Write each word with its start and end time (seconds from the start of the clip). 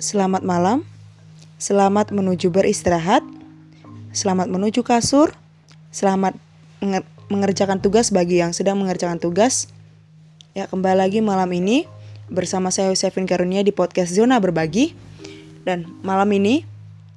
Selamat 0.00 0.40
malam. 0.40 0.80
Selamat 1.60 2.08
menuju 2.08 2.48
beristirahat. 2.48 3.20
Selamat 4.16 4.48
menuju 4.48 4.80
kasur. 4.80 5.36
Selamat 5.92 6.40
menger- 6.80 7.04
mengerjakan 7.28 7.84
tugas 7.84 8.08
bagi 8.08 8.40
yang 8.40 8.56
sedang 8.56 8.80
mengerjakan 8.80 9.20
tugas. 9.20 9.68
Ya, 10.56 10.64
kembali 10.72 11.04
lagi 11.04 11.20
malam 11.20 11.52
ini 11.52 11.84
bersama 12.32 12.72
saya 12.72 12.88
Yosefin 12.88 13.28
Karunia 13.28 13.60
di 13.60 13.76
podcast 13.76 14.16
Zona 14.16 14.40
Berbagi. 14.40 14.96
Dan 15.68 15.84
malam 16.00 16.32
ini 16.32 16.64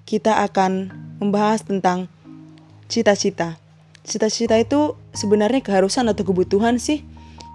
kita 0.03 0.43
akan 0.43 0.91
membahas 1.23 1.63
tentang 1.63 2.11
cita-cita. 2.91 3.55
Cita-cita 4.03 4.59
itu 4.59 4.99
sebenarnya 5.15 5.63
keharusan 5.63 6.11
atau 6.11 6.27
kebutuhan 6.27 6.83
sih? 6.83 6.99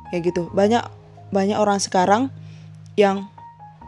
Ya 0.09 0.25
gitu. 0.25 0.49
Banyak 0.57 0.89
banyak 1.37 1.61
orang 1.61 1.85
sekarang 1.85 2.33
yang 2.97 3.29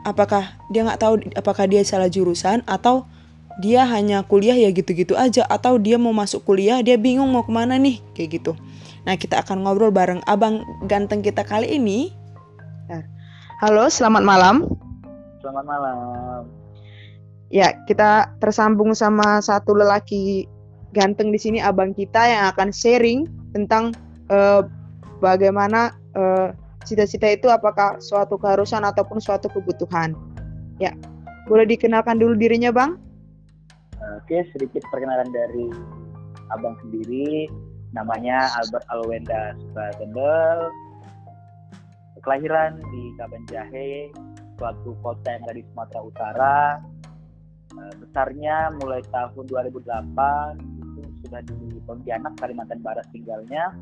apakah 0.05 0.57
dia 0.73 0.87
nggak 0.87 1.01
tahu 1.01 1.15
apakah 1.37 1.65
dia 1.69 1.85
salah 1.85 2.09
jurusan 2.09 2.65
atau 2.65 3.05
dia 3.61 3.85
hanya 3.85 4.25
kuliah 4.25 4.57
ya 4.57 4.73
gitu-gitu 4.73 5.19
aja 5.19 5.45
atau 5.45 5.77
dia 5.77 6.01
mau 6.01 6.17
masuk 6.17 6.47
kuliah 6.49 6.81
dia 6.81 6.97
bingung 6.97 7.29
mau 7.29 7.45
ke 7.45 7.53
mana 7.53 7.77
nih 7.77 8.01
kayak 8.17 8.41
gitu. 8.41 8.53
Nah 9.05 9.17
kita 9.17 9.45
akan 9.45 9.65
ngobrol 9.65 9.93
bareng 9.93 10.25
abang 10.25 10.65
ganteng 10.89 11.21
kita 11.21 11.45
kali 11.45 11.77
ini. 11.77 12.13
Nah, 12.89 13.05
halo 13.61 13.89
selamat 13.93 14.23
malam. 14.25 14.57
Selamat 15.45 15.65
malam. 15.65 16.43
Ya 17.51 17.75
kita 17.85 18.33
tersambung 18.39 18.95
sama 18.95 19.43
satu 19.43 19.75
lelaki 19.75 20.47
ganteng 20.95 21.35
di 21.35 21.39
sini 21.39 21.59
abang 21.59 21.93
kita 21.93 22.23
yang 22.27 22.43
akan 22.55 22.71
sharing 22.71 23.27
tentang 23.53 23.93
uh, 24.31 24.63
bagaimana 25.19 25.95
uh, 26.15 26.55
cita-cita 26.85 27.29
itu 27.29 27.49
apakah 27.53 28.01
suatu 28.01 28.41
keharusan 28.41 28.85
ataupun 28.85 29.21
suatu 29.21 29.53
kebutuhan. 29.53 30.17
Ya, 30.81 30.97
boleh 31.51 31.69
dikenalkan 31.69 32.17
dulu 32.17 32.39
dirinya, 32.39 32.73
Bang? 32.73 32.97
Oke, 34.21 34.47
sedikit 34.57 34.81
perkenalan 34.89 35.29
dari 35.29 35.69
Abang 36.51 36.79
sendiri. 36.81 37.51
Namanya 37.91 38.49
Albert 38.57 38.87
Alwenda 38.89 39.53
Sukagendel. 39.61 40.71
Kelahiran 42.21 42.77
di 42.77 43.03
Kaban 43.17 43.49
Jahe, 43.49 44.13
suatu 44.61 44.93
kota 45.01 45.25
yang 45.25 45.43
ada 45.49 45.57
di 45.57 45.65
Sumatera 45.73 46.01
Utara. 46.05 46.61
Besarnya 47.97 48.77
mulai 48.77 49.01
tahun 49.09 49.49
2008 49.49 50.61
itu 51.01 51.01
sudah 51.25 51.41
di 51.49 51.81
Pontianak, 51.89 52.37
Kalimantan 52.37 52.85
Barat 52.85 53.09
tinggalnya. 53.09 53.73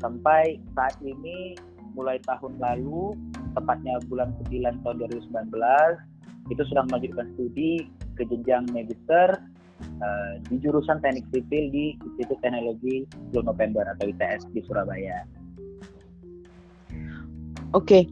Sampai 0.00 0.64
saat 0.72 0.96
ini 1.04 1.60
mulai 1.94 2.18
tahun 2.26 2.58
lalu, 2.58 3.14
tepatnya 3.54 4.02
bulan 4.10 4.34
9 4.50 4.82
tahun 4.82 4.96
2019, 5.30 6.52
itu 6.52 6.62
sudah 6.68 6.84
melanjutkan 6.90 7.26
studi 7.34 7.88
ke 8.20 8.22
jenjang 8.28 8.68
magister 8.74 9.40
uh, 10.02 10.32
di 10.50 10.60
jurusan 10.60 11.00
teknik 11.00 11.24
sipil 11.32 11.72
di 11.72 11.96
Institut 12.04 12.38
Teknologi 12.44 13.08
10 13.32 13.48
November 13.48 13.88
atau 13.96 14.10
ITS 14.10 14.50
di 14.52 14.60
Surabaya. 14.68 15.24
Oke, 17.74 17.74
okay. 17.74 18.02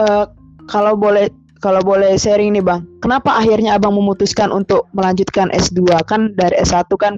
uh, 0.00 0.26
kalau 0.66 0.98
boleh 0.98 1.30
kalau 1.62 1.78
boleh 1.78 2.18
sharing 2.18 2.58
nih 2.58 2.64
bang, 2.64 2.82
kenapa 2.98 3.38
akhirnya 3.38 3.78
abang 3.78 3.94
memutuskan 3.94 4.50
untuk 4.50 4.90
melanjutkan 4.98 5.46
S2? 5.54 5.86
Kan 6.10 6.34
dari 6.34 6.58
S1 6.58 6.90
kan 6.98 7.14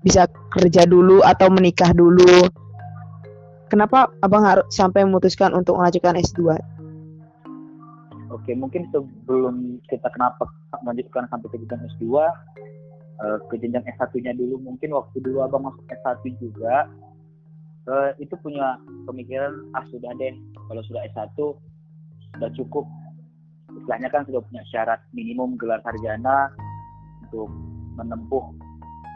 bisa 0.00 0.24
kerja 0.56 0.88
dulu 0.88 1.20
atau 1.20 1.52
menikah 1.52 1.92
dulu 1.92 2.48
kenapa 3.70 4.10
abang 4.20 4.42
harus 4.42 4.66
sampai 4.74 5.06
memutuskan 5.06 5.54
untuk 5.54 5.78
melanjutkan 5.78 6.18
S2? 6.18 6.58
Oke, 8.30 8.54
mungkin 8.54 8.86
sebelum 8.90 9.78
kita 9.90 10.10
kenapa 10.10 10.46
melanjutkan 10.82 11.26
sampai 11.30 11.46
ke 11.50 11.56
jenjang 11.62 11.82
S2, 11.98 12.04
uh, 12.14 13.38
ke 13.50 13.54
jenjang 13.58 13.82
S1-nya 13.86 14.34
dulu, 14.34 14.58
mungkin 14.58 14.94
waktu 14.94 15.22
dulu 15.22 15.46
abang 15.46 15.66
masuk 15.66 15.82
S1 15.90 16.22
juga, 16.38 16.86
uh, 17.90 18.10
itu 18.22 18.34
punya 18.38 18.78
pemikiran, 19.06 19.66
ah 19.74 19.82
sudah 19.90 20.14
deh, 20.18 20.34
kalau 20.70 20.82
sudah 20.86 21.02
S1, 21.10 21.34
sudah 22.38 22.50
cukup. 22.54 22.86
Istilahnya 23.70 24.10
kan 24.10 24.26
sudah 24.26 24.42
punya 24.46 24.62
syarat 24.70 24.98
minimum 25.14 25.54
gelar 25.54 25.78
sarjana 25.86 26.50
untuk 27.26 27.50
menempuh 27.98 28.44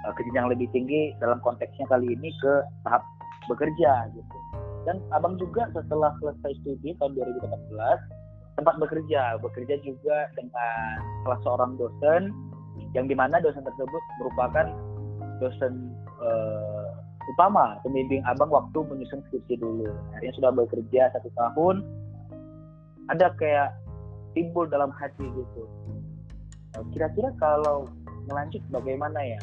uh, 0.06 0.12
ke 0.14 0.26
jenjang 0.30 0.50
lebih 0.50 0.66
tinggi 0.74 1.14
dalam 1.22 1.38
konteksnya 1.42 1.86
kali 1.86 2.18
ini 2.18 2.30
ke 2.42 2.52
tahap 2.82 3.02
bekerja 3.50 4.10
gitu. 4.12 4.36
Dan 4.84 5.00
abang 5.16 5.40
juga 5.40 5.68
setelah 5.72 6.12
selesai 6.20 6.52
studi 6.60 6.92
tahun 7.00 7.16
2018 7.16 7.54
sempat 8.60 8.74
bekerja. 8.78 9.40
Bekerja 9.40 9.80
juga 9.82 10.28
dengan 10.36 11.00
salah 11.24 11.40
seorang 11.42 11.72
dosen 11.80 12.30
yang 12.94 13.10
di 13.10 13.16
mana 13.16 13.42
dosen 13.42 13.64
tersebut 13.64 14.02
merupakan 14.22 14.66
dosen 15.42 15.90
uh, 16.22 16.88
utama 17.34 17.80
pembimbing 17.82 18.22
abang 18.28 18.52
waktu 18.52 18.78
menyusun 18.86 19.24
skripsi 19.28 19.58
dulu. 19.58 19.88
Akhirnya 20.14 20.34
sudah 20.36 20.50
bekerja 20.52 21.02
satu 21.16 21.30
tahun. 21.34 21.82
Ada 23.12 23.36
kayak 23.36 23.68
timbul 24.32 24.68
dalam 24.68 24.92
hati 24.96 25.24
gitu. 25.24 25.62
Kira-kira 26.92 27.30
kalau 27.38 27.86
melanjut 28.28 28.60
bagaimana 28.72 29.20
ya? 29.22 29.40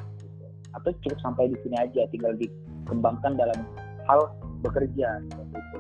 Atau 0.76 0.96
cukup 1.04 1.20
sampai 1.20 1.52
di 1.52 1.58
sini 1.64 1.76
aja 1.80 2.08
tinggal 2.10 2.34
dikembangkan 2.40 3.36
dalam 3.36 3.60
hal 4.08 4.32
bekerja 4.62 5.22
seperti 5.30 5.58
itu. 5.58 5.80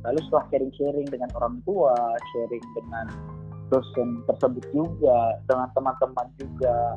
Lalu 0.00 0.18
setelah 0.28 0.44
sharing-sharing 0.48 1.08
dengan 1.12 1.30
orang 1.36 1.60
tua, 1.68 1.94
sharing 2.32 2.64
dengan 2.72 3.06
dosen 3.68 4.24
tersebut 4.26 4.64
juga, 4.72 5.38
dengan 5.46 5.68
teman-teman 5.76 6.26
juga, 6.40 6.96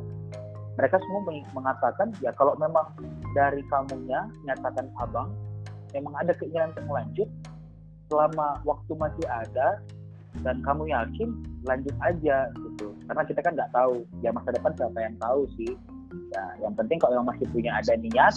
mereka 0.74 0.98
semua 0.98 1.22
mengatakan 1.54 2.10
ya 2.18 2.34
kalau 2.34 2.58
memang 2.58 2.86
dari 3.32 3.62
kamunya 3.70 4.26
nyatakan 4.42 4.90
abang 4.98 5.30
memang 5.94 6.14
ada 6.18 6.34
keinginan 6.34 6.74
untuk 6.74 6.86
melanjut 6.90 7.28
selama 8.10 8.58
waktu 8.66 8.92
masih 8.98 9.26
ada 9.30 9.78
dan 10.42 10.58
kamu 10.66 10.90
yakin 10.90 11.30
lanjut 11.62 11.94
aja 12.02 12.50
gitu 12.50 12.90
karena 13.06 13.22
kita 13.22 13.40
kan 13.40 13.52
nggak 13.54 13.70
tahu 13.70 14.02
ya 14.18 14.34
masa 14.34 14.50
depan 14.50 14.74
siapa 14.74 14.98
yang 14.98 15.16
tahu 15.22 15.46
sih 15.54 15.72
ya 16.34 16.44
yang 16.66 16.74
penting 16.74 16.98
kalau 16.98 17.22
masih 17.22 17.46
punya 17.54 17.70
ada 17.78 17.94
niat 17.94 18.34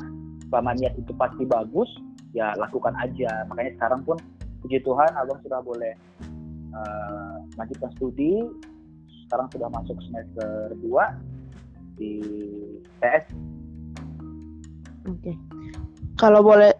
selama 0.50 0.72
niat 0.76 0.94
itu 0.96 1.12
pasti 1.16 1.44
bagus 1.44 1.90
ya 2.36 2.54
lakukan 2.56 2.94
aja. 3.00 3.48
Makanya 3.52 3.72
sekarang 3.80 4.02
pun 4.04 4.18
puji 4.64 4.82
Tuhan 4.84 5.12
abang 5.16 5.40
sudah 5.44 5.60
boleh 5.64 5.94
uh, 6.74 7.44
lanjutkan 7.56 7.92
studi. 7.96 8.46
Sekarang 9.28 9.52
sudah 9.52 9.68
masuk 9.68 10.00
semester 10.08 10.72
2 10.80 12.00
di 12.00 12.24
TS 13.02 13.26
oke. 15.08 15.20
Okay. 15.20 15.36
kalau 16.16 16.40
boleh 16.46 16.72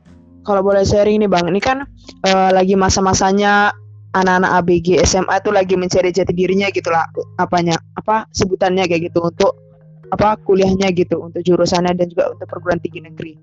kalau 0.48 0.64
boleh 0.64 0.88
sharing 0.88 1.20
nih 1.20 1.28
bang. 1.28 1.52
Ini 1.52 1.60
kan 1.60 1.84
uh, 2.24 2.50
lagi 2.56 2.80
masa-masanya 2.80 3.76
anak-anak 4.16 4.64
ABG 4.64 5.04
SMA 5.04 5.44
itu 5.44 5.52
lagi 5.52 5.76
mencari 5.76 6.10
jati 6.16 6.32
dirinya 6.32 6.72
gitulah 6.72 7.04
apanya? 7.36 7.76
Apa 8.00 8.32
sebutannya 8.32 8.88
kayak 8.88 9.12
gitu 9.12 9.28
untuk 9.28 9.60
apa 10.08 10.40
kuliahnya 10.40 10.96
gitu 10.96 11.20
untuk 11.20 11.44
jurusannya 11.44 11.92
dan 11.92 12.08
juga 12.08 12.32
untuk 12.32 12.48
perguruan 12.48 12.80
tinggi 12.80 13.04
negeri. 13.04 13.34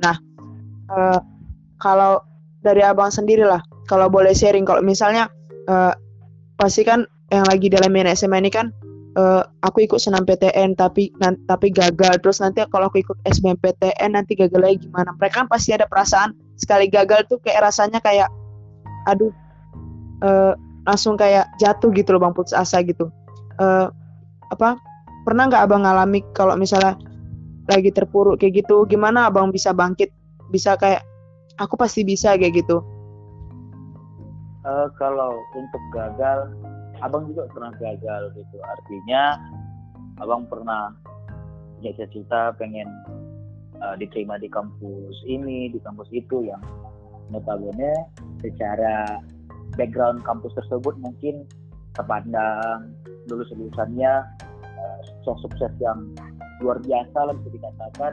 Nah, 0.00 0.16
uh, 0.90 1.20
kalau 1.80 2.20
dari 2.60 2.84
abang 2.84 3.08
sendiri 3.08 3.44
lah 3.44 3.60
kalau 3.88 4.06
boleh 4.06 4.36
sharing. 4.36 4.68
Kalau 4.68 4.84
misalnya 4.84 5.26
uh, 5.66 5.92
pasti 6.60 6.84
kan 6.84 7.08
yang 7.32 7.46
lagi 7.48 7.70
dalam 7.70 7.94
SMA 8.14 8.42
ini 8.42 8.50
kan 8.50 8.70
uh, 9.18 9.42
aku 9.66 9.86
ikut 9.86 9.98
senam 9.98 10.22
PTN 10.22 10.76
tapi 10.78 11.10
nanti, 11.18 11.40
tapi 11.50 11.74
gagal. 11.74 12.20
Terus 12.22 12.38
nanti 12.38 12.62
kalau 12.70 12.86
aku 12.86 13.02
ikut 13.02 13.18
SBMPTN 13.26 14.14
nanti 14.14 14.38
gagal 14.38 14.60
lagi. 14.60 14.78
Gimana? 14.86 15.16
Mereka 15.16 15.44
kan 15.44 15.48
pasti 15.50 15.74
ada 15.74 15.88
perasaan 15.90 16.36
sekali 16.60 16.86
gagal 16.86 17.26
tuh 17.26 17.40
kayak 17.40 17.66
rasanya 17.66 17.98
kayak 18.04 18.28
aduh 19.08 19.32
uh, 20.22 20.52
langsung 20.84 21.16
kayak 21.16 21.48
jatuh 21.56 21.88
gitu 21.92 22.14
loh 22.16 22.20
bang 22.22 22.34
putus 22.36 22.54
asa 22.54 22.84
gitu. 22.84 23.08
Uh, 23.58 23.88
apa? 24.52 24.76
Pernah 25.26 25.52
nggak 25.52 25.62
abang 25.68 25.84
ngalami 25.84 26.24
kalau 26.32 26.56
misalnya 26.56 26.96
lagi 27.70 27.94
terpuruk 27.94 28.42
kayak 28.42 28.66
gitu 28.66 28.82
gimana 28.90 29.30
abang 29.30 29.54
bisa 29.54 29.70
bangkit? 29.70 30.10
Bisa 30.50 30.74
kayak 30.74 31.06
aku 31.62 31.78
pasti 31.78 32.02
bisa 32.02 32.34
kayak 32.34 32.66
gitu. 32.66 32.82
Uh, 34.66 34.90
kalau 34.98 35.40
untuk 35.56 35.82
gagal 35.94 36.52
abang 37.00 37.30
juga 37.30 37.48
pernah 37.54 37.72
gagal 37.80 38.34
gitu. 38.36 38.56
Artinya 38.60 39.40
abang 40.20 40.44
pernah 40.50 40.92
punya 41.80 41.96
cita-cita 41.96 42.52
pengen 42.60 42.88
uh, 43.80 43.96
diterima 43.96 44.36
di 44.36 44.52
kampus 44.52 45.16
ini 45.24 45.72
di 45.72 45.80
kampus 45.80 46.12
itu 46.12 46.44
yang 46.44 46.60
notabene 47.32 48.04
secara 48.44 49.22
background 49.80 50.20
kampus 50.28 50.52
tersebut 50.60 50.92
mungkin 51.00 51.48
terpandang 51.96 52.92
lulus 53.32 53.48
lulusannya 53.56 54.12
uh, 54.60 54.98
sukses 55.24 55.72
yang 55.80 56.12
luar 56.60 56.78
biasa 56.80 57.18
lah 57.18 57.34
bisa 57.40 57.50
dikatakan. 57.56 58.12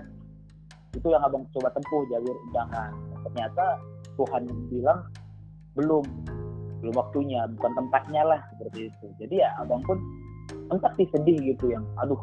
Itu 0.96 1.08
yang 1.14 1.22
abang 1.22 1.46
coba 1.54 1.70
tempuh 1.76 2.02
jalur 2.10 2.36
undangan. 2.50 2.92
Ternyata 3.30 3.66
Tuhan 4.18 4.44
bilang 4.72 5.00
belum. 5.78 6.06
Belum 6.82 6.94
waktunya 6.94 7.46
bukan 7.58 7.72
tempatnya 7.74 8.22
lah 8.26 8.40
seperti 8.56 8.90
itu. 8.90 9.08
Jadi 9.22 9.44
ya 9.44 9.50
abang 9.62 9.84
pun 9.86 10.00
entah 10.72 10.94
sih 10.96 11.06
sedih 11.12 11.38
gitu 11.54 11.74
yang 11.74 11.84
aduh 12.00 12.20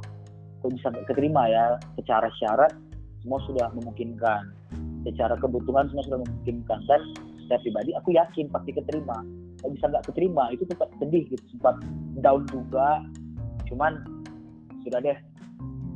kok 0.65 0.73
bisa 0.73 0.89
keterima 1.07 1.47
ya? 1.47 1.77
Secara 2.01 2.29
syarat 2.41 2.73
semua 3.21 3.39
sudah 3.45 3.69
memungkinkan. 3.77 4.43
Secara 5.05 5.37
kebutuhan 5.37 5.87
semua 5.93 6.05
sudah 6.09 6.21
memungkinkan. 6.25 6.79
Dan 6.89 7.01
saya 7.47 7.59
pribadi 7.61 7.93
aku 7.93 8.17
yakin 8.17 8.49
pasti 8.49 8.73
keterima. 8.73 9.21
Kalau 9.61 9.73
bisa 9.77 9.87
nggak 9.93 10.05
keterima? 10.09 10.45
Itu 10.53 10.65
tetap 10.69 10.89
sedih 11.01 11.25
gitu 11.29 11.45
sempat 11.57 11.77
down 12.25 12.45
juga. 12.49 13.05
Cuman 13.69 14.01
sudah 14.85 15.01
deh 15.01 15.17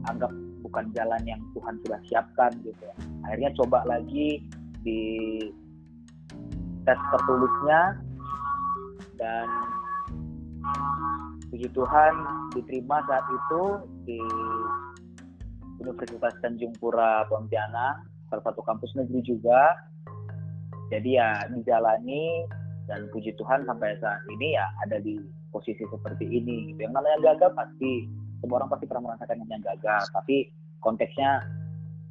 anggap 0.09 0.33
bukan 0.65 0.91
jalan 0.93 1.23
yang 1.25 1.41
Tuhan 1.57 1.81
sudah 1.85 2.01
siapkan 2.11 2.53
gitu. 2.65 2.85
Akhirnya 3.25 3.51
coba 3.57 3.85
lagi 3.89 4.45
di 4.83 5.01
tes 6.85 6.99
tertulisnya 7.13 8.01
dan 9.21 9.47
puji 11.49 11.69
Tuhan 11.73 12.15
diterima 12.53 13.01
saat 13.09 13.27
itu 13.29 13.63
di 14.05 14.21
Universitas 15.79 16.35
Tanjung 16.45 16.75
Pura 16.77 17.25
Pontianak 17.31 18.05
salah 18.29 18.45
satu 18.45 18.61
kampus 18.65 18.93
negeri 18.99 19.25
juga. 19.25 19.77
Jadi 20.89 21.21
ya 21.21 21.45
dijalani 21.53 22.49
dan 22.89 23.09
puji 23.13 23.37
Tuhan 23.37 23.69
sampai 23.69 23.97
saat 24.01 24.25
ini 24.33 24.57
ya 24.57 24.65
ada 24.85 24.97
di 25.01 25.21
posisi 25.53 25.85
seperti 25.89 26.25
ini 26.25 26.73
gitu. 26.73 26.89
Yang 26.89 26.95
namanya 26.97 27.19
gagal 27.33 27.51
pasti 27.57 28.09
semua 28.41 28.63
orang 28.63 28.71
pasti 28.71 28.87
pernah 28.87 29.13
merasakan 29.13 29.45
yang 29.47 29.63
gagal 29.63 30.03
tapi 30.15 30.51
konteksnya 30.83 31.43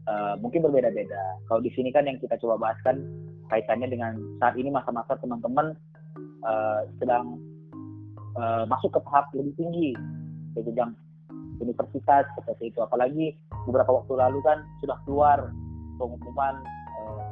uh, 0.07 0.35
mungkin 0.39 0.63
berbeda-beda. 0.63 1.23
Kalau 1.47 1.61
di 1.63 1.71
sini 1.75 1.91
kan 1.91 2.07
yang 2.07 2.17
kita 2.19 2.39
coba 2.39 2.59
bahas 2.59 2.79
kan 2.83 2.99
kaitannya 3.47 3.87
dengan 3.87 4.19
saat 4.43 4.55
ini 4.59 4.67
masa-masa 4.71 5.15
teman-teman 5.19 5.75
uh, 6.43 6.83
sedang 6.99 7.39
uh, 8.35 8.63
masuk 8.67 8.91
ke 8.95 8.99
tahap 9.07 9.31
lebih 9.35 9.53
tinggi 9.55 9.91
ke 10.55 10.59
jenjang 10.67 10.91
universitas 11.63 12.27
seperti 12.35 12.71
itu. 12.71 12.79
Apalagi 12.83 13.35
beberapa 13.67 14.03
waktu 14.03 14.13
lalu 14.19 14.39
kan 14.43 14.63
sudah 14.83 14.97
keluar 15.07 15.51
pengumuman 15.99 16.55
uh, 17.03 17.29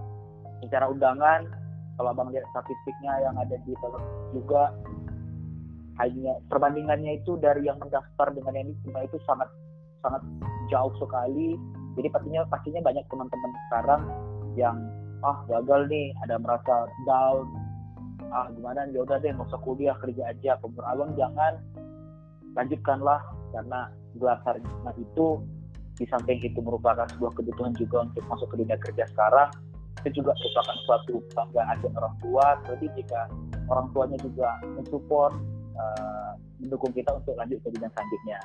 secara 0.64 0.88
undangan. 0.88 1.48
Kalau 1.96 2.12
abang 2.12 2.28
lihat 2.28 2.44
statistiknya 2.52 3.24
yang 3.24 3.40
ada 3.40 3.56
di 3.64 3.72
juga 4.36 4.76
hanya 5.96 6.36
perbandingannya 6.52 7.24
itu 7.24 7.40
dari 7.40 7.68
yang 7.68 7.80
mendaftar 7.80 8.36
dengan 8.36 8.54
yang 8.56 8.68
diterima 8.76 9.08
itu 9.08 9.18
sangat 9.24 9.48
sangat 10.04 10.22
jauh 10.68 10.94
sekali. 11.00 11.56
Jadi 11.96 12.08
pastinya 12.12 12.42
pastinya 12.52 12.82
banyak 12.84 13.06
teman-teman 13.08 13.52
sekarang 13.68 14.02
yang 14.60 14.78
ah 15.24 15.40
gagal 15.48 15.88
nih 15.88 16.12
ada 16.28 16.36
merasa 16.36 16.92
down. 17.08 17.48
Ah 18.36 18.52
gimana 18.52 18.84
ya 18.92 19.08
udah 19.08 19.18
deh 19.24 19.32
mau 19.32 19.48
usah 19.48 19.62
kuliah 19.64 19.96
kerja 20.04 20.36
aja 20.36 20.60
pemur 20.60 20.84
abang 20.84 21.16
jangan. 21.16 21.56
Lanjutkanlah. 22.56 23.24
Karena 23.56 23.88
gelar 24.20 24.36
sarjana 24.44 24.92
itu 25.00 25.40
di 25.96 26.04
samping 26.12 26.44
itu 26.44 26.60
merupakan 26.60 27.08
sebuah 27.16 27.32
kebutuhan 27.40 27.72
juga 27.80 28.04
untuk 28.04 28.24
masuk 28.28 28.52
ke 28.52 28.56
dunia 28.60 28.76
kerja 28.84 29.08
sekarang. 29.16 29.48
Itu 30.04 30.20
juga 30.20 30.36
merupakan 30.36 30.76
suatu 30.84 31.14
kebanggaan 31.32 31.76
dari 31.80 31.96
orang 31.96 32.16
tua. 32.20 32.48
Jadi 32.68 32.86
jika 33.00 33.32
orang 33.72 33.88
tuanya 33.96 34.20
juga 34.20 34.60
mensupport 34.76 35.55
uh, 35.76 36.32
mendukung 36.60 36.92
kita 36.96 37.12
untuk 37.14 37.36
lanjut 37.36 37.60
ke 37.62 37.70
bidang 37.72 37.92
selanjutnya. 37.94 38.40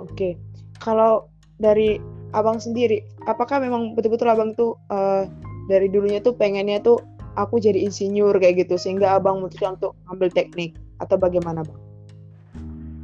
Oke, 0.00 0.40
kalau 0.80 1.28
dari 1.60 2.00
abang 2.32 2.56
sendiri, 2.56 3.04
apakah 3.28 3.60
memang 3.60 3.92
betul-betul 3.92 4.28
abang 4.32 4.56
tuh 4.56 4.76
uh, 4.88 5.28
dari 5.68 5.92
dulunya 5.92 6.18
tuh 6.24 6.32
pengennya 6.32 6.80
tuh 6.80 6.98
aku 7.36 7.60
jadi 7.62 7.78
insinyur 7.78 8.34
kayak 8.40 8.66
gitu 8.66 8.80
sehingga 8.80 9.20
abang 9.20 9.44
memutuskan 9.44 9.76
untuk 9.78 9.94
ambil 10.10 10.32
teknik 10.32 10.74
atau 10.98 11.20
bagaimana 11.20 11.62
bang? 11.62 11.80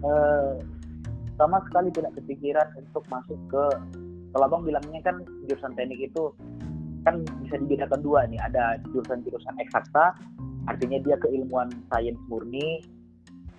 Uh, 0.05 0.57
sama 1.37 1.61
sekali 1.69 1.93
tidak 1.93 2.17
kepikiran 2.17 2.69
untuk 2.81 3.05
masuk 3.13 3.39
ke 3.53 3.65
kalau 4.33 4.45
abang 4.49 4.63
bilangnya 4.65 5.01
kan 5.05 5.21
jurusan 5.49 5.73
teknik 5.77 6.13
itu 6.13 6.33
kan 7.05 7.23
bisa 7.45 7.57
dibedakan 7.63 8.01
dua 8.03 8.27
nih 8.27 8.41
ada 8.43 8.81
jurusan 8.91 9.23
jurusan 9.23 9.55
eksakta 9.63 10.17
artinya 10.67 10.99
dia 11.03 11.17
keilmuan 11.23 11.71
sains 11.91 12.19
murni 12.27 12.83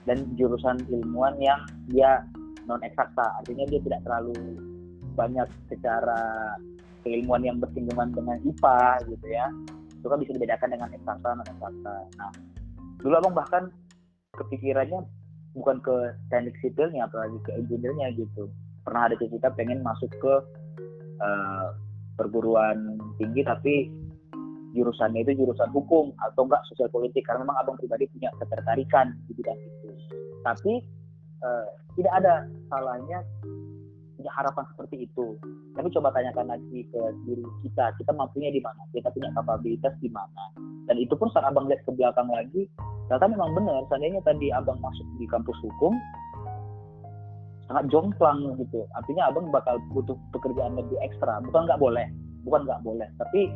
dan 0.07 0.23
jurusan 0.39 0.79
ilmuwan 0.87 1.35
yang 1.39 1.59
dia 1.91 2.23
non 2.67 2.79
eksakta 2.83 3.43
artinya 3.43 3.67
dia 3.67 3.79
tidak 3.83 3.99
terlalu 4.03 4.35
banyak 5.15 5.47
secara 5.71 6.55
keilmuan 7.03 7.43
yang 7.43 7.57
bersinggungan 7.57 8.11
dengan 8.11 8.37
IPA 8.43 9.07
gitu 9.07 9.27
ya. 9.31 9.47
Itu 9.97 10.07
kan 10.13 10.19
bisa 10.21 10.31
dibedakan 10.35 10.69
dengan 10.75 10.89
eksakta 10.93 11.27
non 11.35 11.47
eksakta 11.47 11.95
nah 12.19 12.31
dulu 12.97 13.13
abang 13.23 13.35
bahkan 13.37 13.63
kepikirannya 14.35 15.05
bukan 15.57 15.81
ke 15.81 15.95
teknik 16.29 16.53
sipilnya 16.61 17.07
apalagi 17.09 17.37
ke 17.47 17.51
engineer-nya 17.55 18.13
gitu. 18.13 18.51
Pernah 18.85 19.11
ada 19.11 19.15
cita-cita 19.19 19.51
pengen 19.55 19.83
masuk 19.83 20.11
ke 20.21 20.33
uh, 21.19 21.67
perguruan 22.17 22.97
tinggi 23.21 23.41
tapi 23.45 23.89
jurusannya 24.75 25.23
itu 25.23 25.43
jurusan 25.43 25.69
hukum 25.71 26.11
atau 26.19 26.43
enggak 26.47 26.63
sosial 26.67 26.91
politik 26.91 27.23
karena 27.23 27.47
memang 27.47 27.57
abang 27.61 27.77
pribadi 27.79 28.09
punya 28.11 28.31
ketertarikan 28.41 29.15
di 29.27 29.31
bidang 29.37 29.59
itu 29.59 29.89
tapi 30.43 30.83
uh, 31.43 31.67
tidak 31.97 32.13
ada 32.23 32.47
salahnya 32.71 33.19
punya 34.17 34.31
harapan 34.33 34.65
seperti 34.73 35.05
itu. 35.05 35.37
Tapi 35.77 35.87
coba 35.93 36.09
tanyakan 36.09 36.49
lagi 36.49 36.89
ke 36.89 37.01
diri 37.29 37.45
kita, 37.61 37.93
kita 38.01 38.11
mampunya 38.17 38.49
di 38.49 38.57
mana, 38.57 38.81
kita 38.89 39.13
punya 39.13 39.29
kapabilitas 39.37 39.93
di 40.01 40.09
mana. 40.09 40.43
Dan 40.89 40.97
itu 40.97 41.13
pun 41.13 41.29
saat 41.29 41.45
abang 41.45 41.69
lihat 41.69 41.85
ke 41.85 41.93
belakang 41.93 42.25
lagi, 42.33 42.65
ternyata 43.07 43.29
memang 43.29 43.53
benar. 43.53 43.85
Seandainya 43.93 44.25
tadi 44.25 44.49
abang 44.49 44.81
masuk 44.81 45.05
di 45.21 45.29
kampus 45.29 45.57
hukum, 45.61 45.93
sangat 47.69 47.85
jomplang 47.93 48.57
gitu. 48.57 48.89
Artinya 48.97 49.29
abang 49.29 49.53
bakal 49.53 49.77
butuh 49.93 50.17
pekerjaan 50.33 50.73
lebih 50.73 50.97
ekstra. 51.05 51.37
Bukan 51.45 51.69
nggak 51.69 51.77
boleh, 51.77 52.09
bukan 52.41 52.65
nggak 52.65 52.81
boleh, 52.81 53.05
tapi 53.21 53.53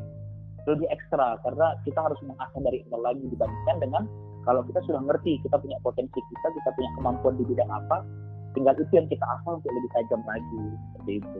lebih 0.69 0.87
ekstra 0.93 1.41
karena 1.41 1.73
kita 1.87 1.99
harus 2.01 2.19
mengasah 2.21 2.59
dari 2.61 2.85
nol 2.93 3.01
lagi 3.01 3.25
dibandingkan 3.25 3.77
dengan 3.81 4.03
kalau 4.45 4.61
kita 4.65 4.81
sudah 4.85 5.01
ngerti 5.05 5.41
kita 5.41 5.57
punya 5.57 5.77
potensi 5.81 6.19
kita 6.21 6.47
kita 6.53 6.69
punya 6.77 6.89
kemampuan 6.97 7.33
di 7.37 7.43
bidang 7.49 7.69
apa 7.69 8.05
tinggal 8.53 8.75
itu 8.77 8.93
yang 8.93 9.07
kita 9.07 9.25
asal 9.39 9.57
untuk 9.57 9.71
lebih 9.71 9.89
tajam 9.95 10.21
lagi 10.27 10.61
seperti 10.91 11.11
itu. 11.23 11.39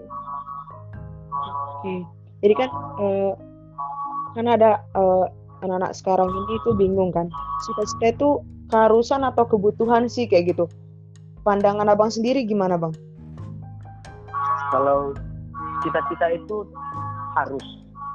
Oke. 1.31 1.95
Jadi 2.41 2.53
kan 2.57 2.69
eh, 3.03 3.33
kan 4.33 4.45
ada 4.47 4.71
eh, 4.95 5.25
anak-anak 5.61 5.91
sekarang 5.93 6.29
ini 6.29 6.55
tuh 6.65 6.73
bingung 6.73 7.11
kan 7.13 7.29
cita-cita 7.61 8.07
itu 8.17 8.29
keharusan 8.71 9.21
atau 9.27 9.45
kebutuhan 9.45 10.07
sih 10.07 10.25
kayak 10.25 10.55
gitu? 10.55 10.65
Pandangan 11.45 11.89
abang 11.89 12.09
sendiri 12.09 12.45
gimana 12.45 12.79
bang? 12.79 12.93
Kalau 14.71 15.11
cita-cita 15.83 16.31
itu 16.31 16.63
harus 17.35 17.65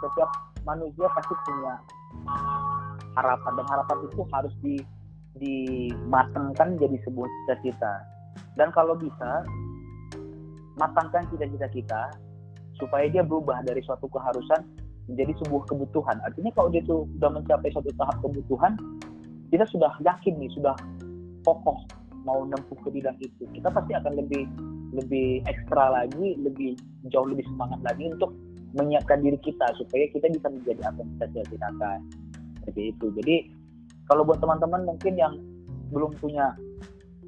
setiap 0.01 0.31
manusia 0.67 1.07
pasti 1.15 1.35
punya 1.47 1.75
harapan 3.15 3.53
dan 3.57 3.67
harapan 3.71 3.99
itu 4.11 4.21
harus 4.35 4.55
di 4.61 4.77
dimatangkan 5.37 6.81
jadi 6.81 6.97
sebuah 7.05 7.29
cita-cita. 7.29 7.93
Dan 8.57 8.73
kalau 8.73 8.97
bisa 8.97 9.45
matangkan 10.81 11.29
cita-cita 11.29 11.69
kita 11.73 12.03
supaya 12.77 13.09
dia 13.09 13.25
berubah 13.25 13.65
dari 13.65 13.81
suatu 13.85 14.09
keharusan 14.09 14.65
menjadi 15.13 15.33
sebuah 15.45 15.69
kebutuhan. 15.69 16.17
Artinya 16.25 16.51
kalau 16.57 16.73
dia 16.73 16.81
tuh 16.89 17.05
sudah 17.17 17.31
mencapai 17.37 17.69
suatu 17.73 17.93
tahap 18.01 18.17
kebutuhan 18.25 18.75
kita 19.51 19.65
sudah 19.71 19.93
yakin 20.03 20.35
nih 20.37 20.51
sudah 20.53 20.75
kokoh 21.47 21.79
mau 22.27 22.43
nempuh 22.43 22.79
ke 22.83 22.91
bidang 22.91 23.15
itu 23.23 23.47
kita 23.55 23.71
pasti 23.71 23.95
akan 23.95 24.19
lebih 24.19 24.45
lebih 24.95 25.47
ekstra 25.47 25.95
lagi 25.95 26.35
lebih 26.43 26.75
jauh 27.15 27.29
lebih 27.31 27.47
semangat 27.55 27.79
lagi 27.87 28.11
untuk 28.11 28.35
menyiapkan 28.75 29.23
diri 29.23 29.39
kita 29.39 29.67
supaya 29.79 30.09
kita 30.11 30.27
bisa 30.33 30.49
menjadi 30.51 30.81
apa 30.91 30.99
yang 31.05 31.11
kita 31.17 31.27
cita-citakan 31.31 31.99
seperti 32.63 32.83
itu. 32.91 33.07
Jadi 33.23 33.37
kalau 34.11 34.23
buat 34.27 34.43
teman-teman 34.43 34.83
mungkin 34.83 35.15
yang 35.15 35.35
belum 35.95 36.19
punya 36.19 36.59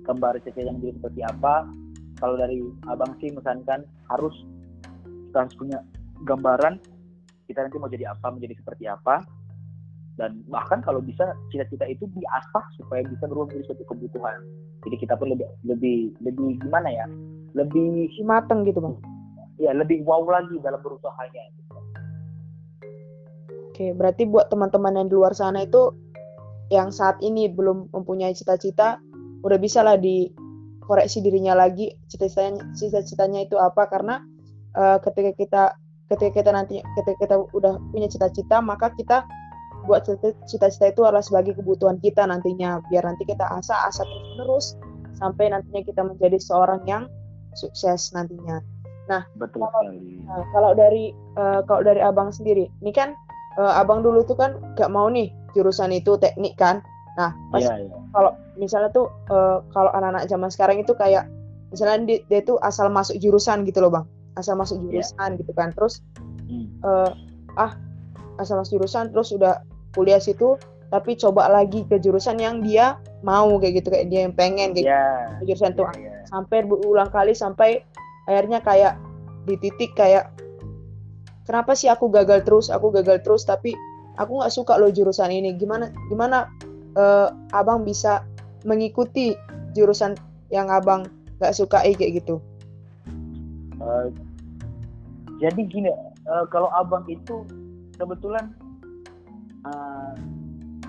gambar 0.03 0.41
CC 0.43 0.67
yang 0.67 0.81
jadi 0.83 0.99
seperti 0.99 1.21
apa 1.23 1.69
kalau 2.19 2.35
dari 2.35 2.59
abang 2.91 3.15
sih 3.23 3.31
misalkan 3.31 3.87
harus 4.11 4.35
harus 5.37 5.55
punya 5.55 5.79
gambaran 6.27 6.83
kita 7.47 7.65
nanti 7.65 7.77
mau 7.81 7.89
jadi 7.89 8.13
apa 8.13 8.29
menjadi 8.29 8.61
seperti 8.61 8.85
apa. 8.91 9.25
Dan 10.19 10.43
bahkan 10.51 10.83
kalau 10.83 10.99
bisa 10.99 11.31
cita-cita 11.49 11.87
itu 11.87 12.11
diasah 12.11 12.65
supaya 12.75 13.07
bisa 13.07 13.25
berubah 13.31 13.55
menjadi 13.55 13.71
suatu 13.71 13.87
kebutuhan. 13.87 14.43
Jadi 14.83 14.97
kita 14.99 15.15
pun 15.15 15.31
lebih 15.31 15.47
lebih 15.63 16.11
lebih 16.21 16.59
gimana 16.59 16.91
ya? 16.91 17.07
Lebih 17.55 18.11
mateng 18.27 18.67
gitu 18.67 18.83
bang 18.83 18.99
ya 19.59 19.75
lebih 19.75 20.07
wow 20.07 20.23
lagi 20.25 20.57
dalam 20.63 20.81
berusahanya. 20.81 21.43
Oke 23.71 23.95
berarti 23.95 24.27
buat 24.27 24.51
teman-teman 24.51 24.99
yang 24.99 25.07
di 25.07 25.15
luar 25.15 25.35
sana 25.35 25.63
itu 25.67 25.95
yang 26.71 26.91
saat 26.91 27.19
ini 27.23 27.47
belum 27.51 27.91
mempunyai 27.95 28.35
cita-cita 28.35 28.99
udah 29.47 29.59
bisa 29.59 29.87
lah 29.87 29.95
dikoreksi 29.95 31.23
dirinya 31.23 31.55
lagi 31.55 31.95
cita-citanya 32.11 32.63
cita-citanya 32.75 33.47
itu 33.47 33.55
apa. 33.59 33.87
Karena 33.87 34.23
uh, 34.75 34.99
ketika 35.03 35.31
kita 35.35 35.63
ketika 36.09 36.43
kita 36.43 36.51
nanti 36.51 36.81
ketika 36.97 37.17
kita 37.23 37.37
udah 37.55 37.79
punya 37.93 38.09
cita-cita 38.09 38.59
maka 38.65 38.91
kita 38.97 39.23
buat 39.87 40.05
cita-cita 40.51 40.91
itu 40.91 41.01
adalah 41.07 41.23
sebagai 41.23 41.55
kebutuhan 41.57 42.03
kita 42.03 42.27
nantinya. 42.27 42.83
Biar 42.91 43.07
nanti 43.07 43.25
kita 43.25 43.47
asah 43.47 43.89
asah 43.89 44.05
terus 44.05 44.35
terus 44.39 44.67
sampai 45.19 45.51
nantinya 45.51 45.83
kita 45.87 46.03
menjadi 46.03 46.39
seorang 46.43 46.83
yang 46.85 47.07
sukses 47.55 48.11
nantinya. 48.15 48.61
Nah, 49.09 49.25
betul 49.41 49.65
kalau, 49.65 49.81
sekali. 49.81 50.21
Nah, 50.23 50.45
kalau 50.53 50.71
dari 50.77 51.05
uh, 51.41 51.61
kalau 51.65 51.83
dari 51.83 52.01
abang 52.05 52.29
sendiri, 52.29 52.69
ini 52.85 52.93
kan 52.93 53.17
uh, 53.57 53.81
abang 53.81 54.05
dulu 54.05 54.21
tuh 54.25 54.37
kan 54.37 54.61
gak 54.77 54.93
mau 54.93 55.09
nih 55.09 55.33
jurusan 55.57 55.91
itu 55.97 56.21
teknik 56.21 56.55
kan. 56.61 56.85
Nah, 57.17 57.35
pas 57.51 57.65
yeah, 57.65 57.83
yeah. 57.83 58.05
kalau 58.15 58.37
misalnya 58.55 58.93
tuh 58.95 59.11
uh, 59.33 59.65
kalau 59.75 59.91
anak-anak 59.97 60.29
zaman 60.31 60.53
sekarang 60.53 60.79
itu 60.79 60.95
kayak 60.95 61.27
misalnya 61.75 62.07
dia, 62.07 62.19
dia 62.31 62.41
tuh 62.47 62.61
asal 62.63 62.87
masuk 62.93 63.19
jurusan 63.19 63.67
gitu 63.67 63.83
loh 63.83 63.91
bang, 63.91 64.07
asal 64.39 64.55
masuk 64.55 64.79
iya. 64.79 65.03
jurusan 65.03 65.31
yeah. 65.35 65.39
gitu 65.43 65.53
kan, 65.57 65.69
terus 65.75 66.05
hmm. 66.47 66.69
uh, 66.87 67.11
ah 67.59 67.75
asal 68.39 68.63
masuk 68.63 68.79
jurusan 68.79 69.11
terus 69.11 69.35
udah 69.35 69.67
kuliah 69.99 70.23
situ 70.23 70.55
tapi 70.89 71.19
coba 71.19 71.51
lagi 71.53 71.85
ke 71.85 72.01
jurusan 72.01 72.41
yang 72.41 72.65
dia 72.65 72.97
mau 73.21 73.61
kayak 73.61 73.83
gitu 73.83 73.93
kayak 73.93 74.09
dia 74.09 74.25
yang 74.25 74.33
pengen 74.33 74.73
kayak 74.73 74.87
yeah. 74.89 75.37
gitu, 75.43 75.53
jurusan 75.53 75.75
yeah, 75.75 75.79
tuh 75.83 75.87
yeah. 75.99 76.23
sampai 76.31 76.59
berulang 76.65 77.11
kali 77.11 77.35
sampai 77.35 77.83
akhirnya 78.29 78.61
kayak 78.61 79.01
di 79.49 79.57
titik 79.57 79.97
kayak 79.97 80.29
kenapa 81.49 81.73
sih 81.73 81.89
aku 81.89 82.13
gagal 82.13 82.45
terus? 82.45 82.69
Aku 82.69 82.93
gagal 82.93 83.25
terus 83.25 83.49
tapi 83.49 83.73
aku 84.21 84.45
nggak 84.45 84.53
suka 84.53 84.77
loh 84.77 84.93
jurusan 84.93 85.33
ini. 85.33 85.57
Gimana 85.57 85.89
gimana 86.13 86.53
uh, 87.01 87.33
abang 87.57 87.89
bisa 87.89 88.29
mengikuti 88.69 89.33
jurusan 89.73 90.13
yang 90.53 90.69
abang 90.69 91.09
nggak 91.41 91.57
suka 91.57 91.81
kayak 91.81 92.21
gitu? 92.21 92.37
Uh, 93.81 94.13
jadi 95.41 95.65
gini 95.65 95.89
uh, 96.29 96.45
kalau 96.53 96.69
abang 96.77 97.09
itu 97.09 97.49
kebetulan 97.97 98.53
uh, 99.65 100.13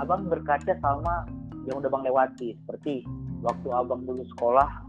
abang 0.03 0.27
berkaca 0.27 0.75
sama 0.83 1.23
yang 1.63 1.79
udah 1.79 1.87
bang 1.87 2.03
lewati. 2.03 2.59
Seperti 2.59 3.07
waktu 3.39 3.71
abang 3.71 4.03
dulu 4.03 4.27
sekolah 4.35 4.88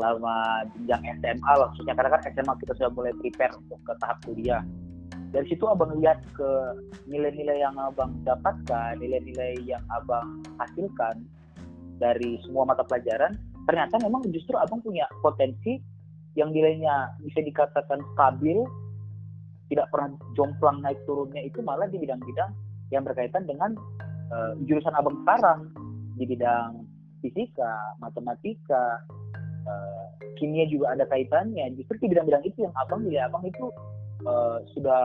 selama 0.00 0.64
jenjang 0.72 1.20
SMA 1.20 1.52
khususnya 1.76 1.92
karena 1.92 2.16
kan 2.16 2.22
SMA 2.32 2.54
kita 2.64 2.72
sudah 2.80 2.90
mulai 2.96 3.12
prepare 3.20 3.52
untuk 3.52 3.76
ke 3.84 3.92
tahap 4.00 4.16
kuliah. 4.24 4.64
Dari 5.30 5.46
situ 5.52 5.68
abang 5.68 5.92
lihat 6.00 6.24
ke 6.32 6.50
nilai-nilai 7.04 7.60
yang 7.60 7.76
abang 7.76 8.16
dapatkan 8.24 8.96
nilai-nilai 8.96 9.60
yang 9.68 9.84
abang 9.92 10.40
hasilkan 10.56 11.20
dari 12.00 12.40
semua 12.48 12.64
mata 12.64 12.80
pelajaran 12.88 13.36
ternyata 13.68 14.00
memang 14.00 14.24
justru 14.32 14.56
abang 14.56 14.80
punya 14.80 15.04
potensi 15.20 15.76
yang 16.32 16.48
nilainya 16.48 17.12
bisa 17.20 17.44
dikatakan 17.44 18.00
stabil 18.16 18.64
tidak 19.68 19.86
pernah 19.94 20.16
jomplang 20.34 20.82
naik 20.82 20.98
turunnya 21.06 21.44
itu 21.46 21.62
malah 21.62 21.86
di 21.86 22.00
bidang-bidang 22.00 22.50
yang 22.90 23.06
berkaitan 23.06 23.46
dengan 23.46 23.78
uh, 24.34 24.58
jurusan 24.66 24.96
abang 24.98 25.14
sekarang. 25.22 25.70
Di 26.18 26.26
bidang 26.26 26.84
fisika, 27.22 27.96
matematika, 28.02 29.00
uh, 29.70 30.04
kimia 30.34 30.66
juga 30.66 30.98
ada 30.98 31.06
kaitannya. 31.06 31.70
Justru 31.78 32.02
di 32.02 32.16
bidang-bidang 32.16 32.42
itu 32.42 32.66
yang 32.66 32.74
abang 32.74 33.06
ya 33.06 33.30
abang 33.30 33.46
itu 33.46 33.70
uh, 34.26 34.58
sudah 34.74 35.02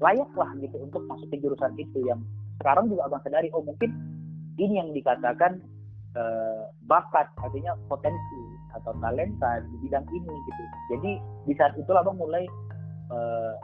layak 0.00 0.30
lah 0.34 0.50
gitu 0.58 0.74
untuk 0.82 1.04
masuk 1.06 1.28
ke 1.30 1.38
jurusan 1.38 1.76
itu 1.78 2.02
yang 2.02 2.18
sekarang 2.58 2.90
juga 2.90 3.06
abang 3.06 3.22
sadari 3.22 3.50
oh 3.54 3.62
mungkin 3.62 3.90
ini 4.58 4.82
yang 4.82 4.90
dikatakan 4.90 5.62
uh, 6.18 6.66
bakat 6.90 7.30
artinya 7.38 7.78
potensi 7.86 8.40
atau 8.72 8.92
talenta 8.98 9.60
di 9.62 9.76
bidang 9.86 10.06
ini 10.10 10.32
gitu. 10.32 10.62
Jadi 10.96 11.10
di 11.46 11.54
saat 11.54 11.76
itulah 11.76 12.02
abang 12.02 12.18
mulai 12.18 12.44
uh, 13.12 13.54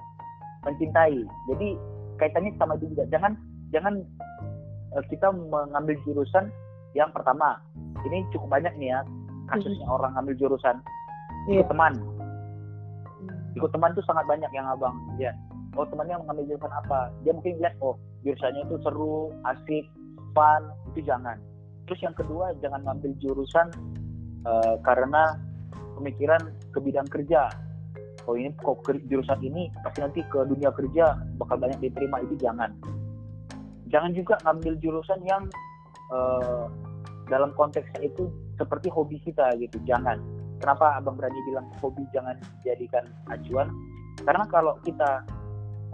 mencintai. 0.66 1.25
Jadi 1.49 1.68
kaitannya 2.21 2.52
sama 2.61 2.76
itu 2.76 2.92
juga. 2.92 3.09
Jangan 3.09 3.33
jangan 3.73 4.04
uh, 4.95 5.04
kita 5.09 5.33
mengambil 5.33 5.97
jurusan 6.04 6.52
yang 6.97 7.12
pertama 7.12 7.61
ini 8.09 8.25
cukup 8.33 8.59
banyak 8.59 8.73
nih 8.80 8.97
ya 8.97 9.00
kasusnya 9.50 9.86
hmm. 9.88 9.96
orang 9.96 10.12
ambil 10.16 10.34
jurusan 10.36 10.76
yeah. 11.48 11.60
ikut 11.60 11.68
teman. 11.68 11.92
Hmm. 11.98 13.56
ikut 13.56 13.70
teman 13.74 13.90
tuh 13.96 14.04
sangat 14.06 14.24
banyak 14.28 14.50
yang 14.54 14.66
abang 14.68 14.94
lihat 15.18 15.34
oh 15.78 15.86
temannya 15.86 16.18
mengambil 16.26 16.44
jurusan 16.54 16.72
apa? 16.74 17.14
Dia 17.22 17.32
mungkin 17.32 17.54
lihat 17.62 17.74
oh 17.78 17.94
jurusannya 18.26 18.66
itu 18.66 18.76
seru 18.82 19.30
asik 19.46 19.84
fun. 20.34 20.62
Itu 20.92 21.06
jangan. 21.06 21.38
Terus 21.86 22.00
yang 22.02 22.14
kedua 22.18 22.52
jangan 22.58 22.82
ngambil 22.84 23.14
jurusan 23.22 23.70
uh, 24.42 24.76
karena 24.82 25.38
pemikiran 25.94 26.42
ke 26.74 26.78
bidang 26.82 27.06
kerja. 27.06 27.46
Oh 28.28 28.36
ini 28.36 28.52
kok 28.60 28.84
jurusan 29.08 29.40
ini 29.40 29.72
pasti 29.80 30.04
nanti 30.04 30.20
ke 30.28 30.44
dunia 30.44 30.68
kerja 30.74 31.16
bakal 31.40 31.56
banyak 31.56 31.80
diterima 31.80 32.20
itu 32.26 32.36
jangan. 32.36 32.74
Jangan 33.88 34.12
juga 34.12 34.36
ngambil 34.44 34.76
jurusan 34.84 35.20
yang 35.24 35.48
uh, 36.12 36.68
dalam 37.32 37.56
konteksnya 37.56 38.04
itu 38.04 38.28
seperti 38.58 38.90
hobi 38.90 39.22
kita 39.22 39.54
gitu 39.62 39.78
jangan. 39.86 40.18
Kenapa 40.58 40.98
abang 40.98 41.14
berani 41.14 41.38
bilang 41.46 41.70
hobi 41.78 42.02
jangan 42.10 42.34
dijadikan 42.60 43.06
acuan? 43.30 43.70
Karena 44.26 44.44
kalau 44.50 44.74
kita 44.82 45.22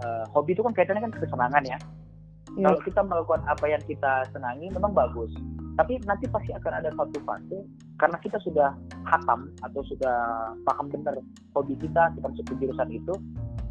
uh, 0.01 0.25
hobi 0.33 0.57
itu 0.57 0.65
kan 0.65 0.73
kaitannya 0.73 1.05
kan 1.05 1.13
kesenangan 1.13 1.63
ya. 1.63 1.77
Hmm. 2.55 2.71
kalau 2.71 2.79
kita 2.87 3.01
melakukan 3.03 3.41
apa 3.51 3.65
yang 3.67 3.83
kita 3.83 4.23
senangi 4.31 4.71
memang 4.71 4.95
bagus. 4.95 5.33
Tapi 5.75 5.99
nanti 6.07 6.23
pasti 6.31 6.55
akan 6.55 6.73
ada 6.79 6.87
satu 6.95 7.19
fase 7.27 7.57
karena 7.99 8.17
kita 8.23 8.39
sudah 8.39 8.71
hatam 9.03 9.51
atau 9.59 9.83
sudah 9.91 10.15
paham 10.63 10.87
benar 10.87 11.19
hobi 11.51 11.75
kita 11.75 12.15
kita 12.15 12.25
masuk 12.31 12.45
ke 12.47 12.53
jurusan 12.63 12.95
itu 12.95 13.11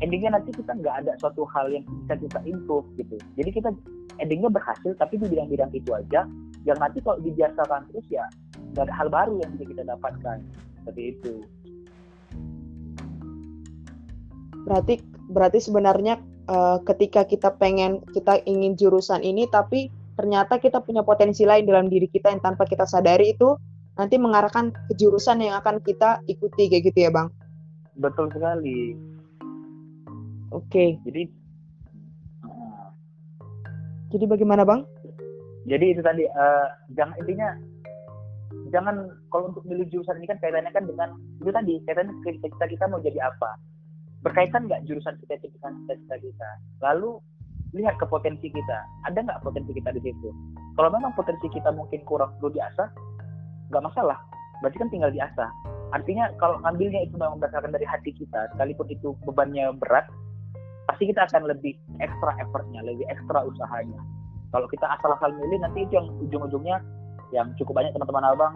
endingnya 0.04 0.36
nanti 0.36 0.52
kita 0.52 0.76
nggak 0.76 1.00
ada 1.00 1.16
suatu 1.16 1.48
hal 1.48 1.72
yang 1.72 1.80
bisa 2.04 2.20
kita 2.20 2.40
improve 2.44 2.84
gitu. 3.00 3.16
Jadi 3.40 3.50
kita 3.56 3.72
endingnya 4.20 4.52
berhasil 4.52 4.92
tapi 5.00 5.16
di 5.16 5.32
bidang-bidang 5.32 5.72
itu 5.72 5.90
aja. 5.96 6.28
Yang 6.68 6.78
nanti 6.80 6.98
kalau 7.00 7.18
dibiasakan 7.24 7.88
terus 7.88 8.06
ya 8.12 8.24
ada 8.82 8.94
hal 8.94 9.12
baru 9.12 9.38
yang 9.38 9.50
bisa 9.54 9.64
kita 9.70 9.82
dapatkan. 9.86 10.38
Seperti 10.82 11.02
itu. 11.14 11.32
Berarti 14.64 14.94
berarti 15.28 15.58
sebenarnya 15.60 16.18
uh, 16.48 16.80
ketika 16.84 17.24
kita 17.28 17.52
pengen 17.56 18.00
kita 18.12 18.40
ingin 18.48 18.76
jurusan 18.76 19.20
ini 19.20 19.46
tapi 19.48 19.92
ternyata 20.16 20.58
kita 20.58 20.80
punya 20.80 21.04
potensi 21.04 21.44
lain 21.44 21.68
dalam 21.68 21.86
diri 21.90 22.06
kita 22.08 22.30
yang 22.32 22.40
tanpa 22.40 22.64
kita 22.64 22.86
sadari 22.86 23.34
itu 23.34 23.56
nanti 23.94 24.18
mengarahkan 24.18 24.74
ke 24.74 24.92
jurusan 24.98 25.42
yang 25.42 25.58
akan 25.58 25.78
kita 25.82 26.22
ikuti 26.26 26.66
kayak 26.70 26.90
gitu 26.90 26.98
ya 27.08 27.10
bang? 27.12 27.28
Betul 27.98 28.30
sekali. 28.32 28.98
Oke. 30.54 30.70
Okay. 30.70 30.88
jadi 31.06 31.22
jadi 34.14 34.24
bagaimana 34.30 34.62
bang? 34.62 34.86
Jadi 35.66 35.96
itu 35.96 36.00
tadi 36.04 36.22
uh, 36.28 36.68
jangan 36.94 37.16
intinya 37.24 37.48
jangan 38.72 39.10
kalau 39.28 39.52
untuk 39.52 39.64
milih 39.68 39.88
jurusan 39.92 40.16
ini 40.20 40.30
kan 40.30 40.38
kaitannya 40.40 40.72
kan 40.72 40.84
dengan 40.88 41.08
itu 41.40 41.50
tadi 41.52 41.74
kaitannya 41.84 42.14
kita 42.24 42.64
kita 42.68 42.84
mau 42.88 43.00
jadi 43.02 43.20
apa. 43.28 43.50
Berkaitan 44.24 44.64
nggak 44.64 44.88
jurusan 44.88 45.20
kita 45.20 45.36
dengan 45.36 45.76
cita-cita 45.84 46.16
kita? 46.16 46.50
Lalu 46.80 47.20
lihat 47.76 47.98
ke 48.00 48.06
potensi 48.08 48.48
kita. 48.48 48.78
Ada 49.04 49.20
nggak 49.20 49.42
potensi 49.44 49.74
kita 49.74 49.92
di 49.92 50.00
situ? 50.00 50.28
Kalau 50.78 50.88
memang 50.88 51.12
potensi 51.12 51.46
kita 51.52 51.74
mungkin 51.74 52.00
kurang 52.08 52.32
perlu 52.40 52.54
diasah 52.54 52.88
nggak 53.68 53.84
masalah. 53.84 54.16
Berarti 54.62 54.76
kan 54.80 54.88
tinggal 54.88 55.12
diasah. 55.12 55.50
Artinya 55.92 56.32
kalau 56.40 56.58
ngambilnya 56.64 57.04
itu 57.04 57.14
memang 57.20 57.38
berdasarkan 57.38 57.74
dari 57.74 57.84
hati 57.84 58.16
kita 58.16 58.48
sekalipun 58.56 58.88
itu 58.88 59.12
bebannya 59.28 59.74
berat 59.76 60.08
pasti 60.84 61.08
kita 61.08 61.24
akan 61.28 61.48
lebih 61.48 61.76
ekstra 62.00 62.32
effortnya 62.40 62.80
lebih 62.84 63.04
ekstra 63.12 63.44
usahanya. 63.44 64.00
Kalau 64.54 64.70
kita 64.70 64.86
asal-asal 64.86 65.34
milih 65.34 65.58
nanti 65.66 65.82
itu 65.82 65.98
yang 65.98 66.06
ujung-ujungnya 66.22 66.78
yang 67.34 67.50
cukup 67.58 67.82
banyak 67.82 67.90
teman-teman 67.90 68.24
abang. 68.30 68.54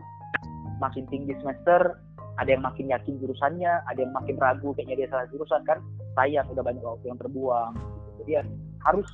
Makin 0.79 1.11
tinggi 1.11 1.35
semester 1.43 1.99
ada 2.39 2.55
yang 2.55 2.63
makin 2.63 2.87
yakin 2.87 3.19
jurusannya 3.19 3.83
ada 3.91 3.99
yang 3.99 4.15
makin 4.15 4.39
ragu 4.39 4.71
kayaknya 4.79 5.05
dia 5.05 5.09
salah 5.11 5.27
jurusan 5.35 5.61
kan? 5.67 5.83
Sayang 6.15 6.47
udah 6.55 6.63
banyak 6.63 6.83
waktu 6.87 7.11
yang 7.11 7.19
terbuang. 7.19 7.75
Jadi 8.23 8.31
ya 8.39 8.43
harus 8.87 9.09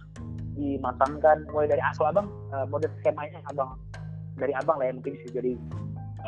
dimatangkan 0.54 1.48
mulai 1.50 1.66
dari 1.66 1.82
asal 1.82 2.12
abang 2.12 2.28
uh, 2.52 2.68
model 2.68 2.92
skemanya 3.00 3.40
abang. 3.48 3.80
Dari 4.36 4.52
abang 4.52 4.76
lah 4.76 4.92
ya 4.92 4.94
mungkin 4.94 5.16
bisa 5.16 5.40
jadi 5.40 5.52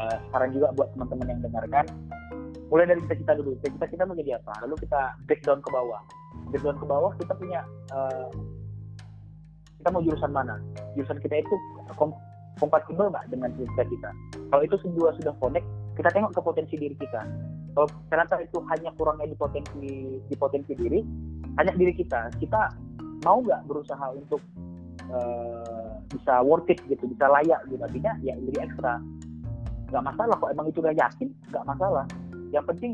uh, 0.01 0.17
saran 0.33 0.57
juga 0.57 0.73
buat 0.73 0.89
teman-teman 0.97 1.37
yang 1.37 1.41
dengarkan. 1.45 1.85
Mulai 2.73 2.97
dari 2.97 3.01
cita-cita 3.07 3.33
dulu. 3.39 3.55
Cita-cita 3.61 3.87
kita 3.93 4.03
mau 4.09 4.17
jadi 4.17 4.41
apa? 4.41 4.53
Lalu 4.65 4.75
kita 4.89 5.01
breakdown 5.29 5.61
ke 5.61 5.69
bawah. 5.69 6.01
Breakdown 6.49 6.81
ke 6.81 6.87
bawah 6.89 7.13
kita 7.21 7.33
punya 7.37 7.61
uh, 7.93 8.33
kita 9.87 9.89
mau 9.93 10.03
jurusan 10.03 10.33
mana? 10.33 10.59
Jurusan 10.99 11.21
kita 11.23 11.45
itu 11.45 11.55
kompatibel 12.57 13.13
nggak 13.13 13.27
dengan 13.29 13.51
cita 13.57 13.85
kita? 13.87 14.11
Kalau 14.53 14.63
itu 14.65 14.77
semua 14.81 15.13
sudah 15.17 15.35
connect 15.41 15.67
kita 15.97 16.09
tengok 16.13 16.33
ke 16.37 16.41
potensi 16.41 16.75
diri 16.77 16.97
kita. 16.97 17.23
Kalau 17.77 17.89
ternyata 18.09 18.35
itu 18.41 18.59
hanya 18.73 18.91
kurangnya 18.97 19.29
di 19.29 19.37
potensi 19.37 19.93
di 20.21 20.37
potensi 20.37 20.73
diri 20.73 21.01
hanya 21.57 21.73
diri 21.73 21.93
kita 21.97 22.33
kita 22.37 22.73
mau 23.25 23.41
nggak 23.41 23.65
berusaha 23.65 24.07
untuk 24.13 24.41
uh, 25.09 25.97
bisa 26.13 26.41
worth 26.45 26.69
it 26.69 26.81
gitu 26.89 27.09
bisa 27.09 27.29
layak 27.29 27.61
gitu? 27.69 27.81
Artinya 27.81 28.13
ya 28.21 28.37
lebih 28.37 28.61
ekstra. 28.65 29.01
Nggak 29.93 30.05
masalah 30.05 30.35
kok 30.41 30.51
emang 30.53 30.67
itu 30.69 30.79
udah 30.81 30.95
yakin 30.97 31.29
nggak 31.53 31.65
masalah. 31.65 32.05
Yang 32.53 32.65
penting 32.73 32.93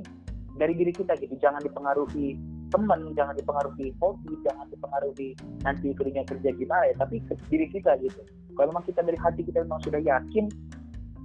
dari 0.57 0.75
diri 0.77 0.93
kita 0.93 1.17
gitu 1.19 1.35
jangan 1.41 1.63
dipengaruhi 1.65 2.37
teman 2.73 3.13
jangan 3.13 3.37
dipengaruhi 3.37 3.93
hobi 4.01 4.33
jangan 4.49 4.67
dipengaruhi 4.73 5.37
nanti 5.63 5.93
kerja 5.93 6.25
kerja 6.25 6.51
gimana 6.57 6.89
ya 6.89 6.95
tapi 6.97 7.21
ke 7.29 7.37
diri 7.53 7.69
kita 7.69 8.01
gitu. 8.01 8.21
Kalau 8.57 8.73
memang 8.73 8.85
kita 8.89 9.05
dari 9.05 9.19
hati 9.21 9.45
kita 9.45 9.65
memang 9.65 9.81
sudah 9.85 10.01
yakin 10.01 10.49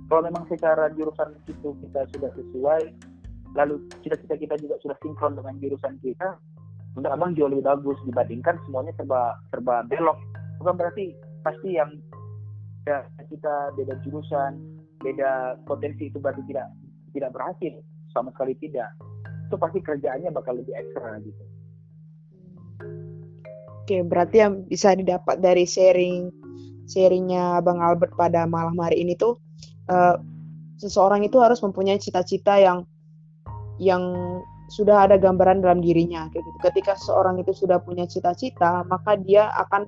kalau 0.07 0.21
memang 0.23 0.43
secara 0.51 0.91
jurusan 0.95 1.35
itu 1.47 1.69
kita 1.87 2.07
sudah 2.15 2.29
sesuai 2.35 2.81
lalu 3.55 3.79
cita-cita 4.03 4.35
kita 4.35 4.55
juga 4.59 4.75
sudah 4.83 4.97
sinkron 4.99 5.33
dengan 5.39 5.55
jurusan 5.59 5.95
kita 6.03 6.35
untuk 6.99 7.11
abang 7.13 7.31
jauh 7.37 7.47
lebih 7.47 7.63
bagus 7.63 7.97
dibandingkan 8.03 8.57
semuanya 8.67 8.91
serba 8.99 9.37
serba 9.53 9.85
belok. 9.87 10.17
Bukan 10.59 10.75
berarti 10.75 11.13
pasti 11.45 11.77
yang 11.77 11.93
ya, 12.89 13.05
kita 13.27 13.75
beda 13.77 13.95
jurusan 14.03 14.57
beda 14.97 15.61
potensi 15.69 16.09
itu 16.09 16.17
berarti 16.17 16.41
tidak 16.49 16.67
tidak 17.13 17.29
berhasil 17.35 17.73
sama 18.15 18.33
sekali 18.33 18.57
tidak 18.57 18.89
itu 19.47 19.55
pasti 19.55 19.79
kerjaannya 19.79 20.29
bakal 20.35 20.59
lebih 20.59 20.75
ekstra 20.75 21.23
gitu 21.23 21.43
Oke, 23.87 24.03
berarti 24.03 24.43
yang 24.43 24.67
bisa 24.67 24.91
didapat 24.99 25.39
dari 25.39 25.63
sharing 25.63 26.27
sharingnya 26.91 27.63
Bang 27.63 27.79
Albert 27.79 28.19
pada 28.19 28.43
malam 28.43 28.75
hari 28.83 28.99
ini 28.99 29.15
tuh 29.15 29.39
uh, 29.87 30.19
seseorang 30.75 31.23
itu 31.23 31.39
harus 31.39 31.63
mempunyai 31.63 31.95
cita-cita 31.95 32.59
yang 32.59 32.83
yang 33.79 34.03
sudah 34.67 35.07
ada 35.07 35.15
gambaran 35.15 35.63
dalam 35.63 35.79
dirinya 35.79 36.27
kayak 36.35 36.43
gitu. 36.43 36.59
Ketika 36.59 36.99
seseorang 36.99 37.39
itu 37.39 37.55
sudah 37.55 37.79
punya 37.79 38.03
cita-cita, 38.03 38.83
maka 38.91 39.15
dia 39.15 39.47
akan 39.55 39.87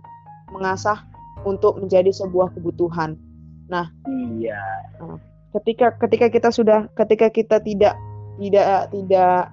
mengasah 0.56 1.04
untuk 1.44 1.76
menjadi 1.76 2.16
sebuah 2.16 2.56
kebutuhan. 2.56 3.20
Nah, 3.68 3.92
iya. 4.40 4.64
Uh, 5.04 5.20
ketika 5.60 5.92
ketika 6.00 6.32
kita 6.32 6.50
sudah 6.56 6.88
ketika 6.96 7.28
kita 7.28 7.60
tidak 7.60 8.00
tidak 8.40 8.90
tidak 8.96 9.52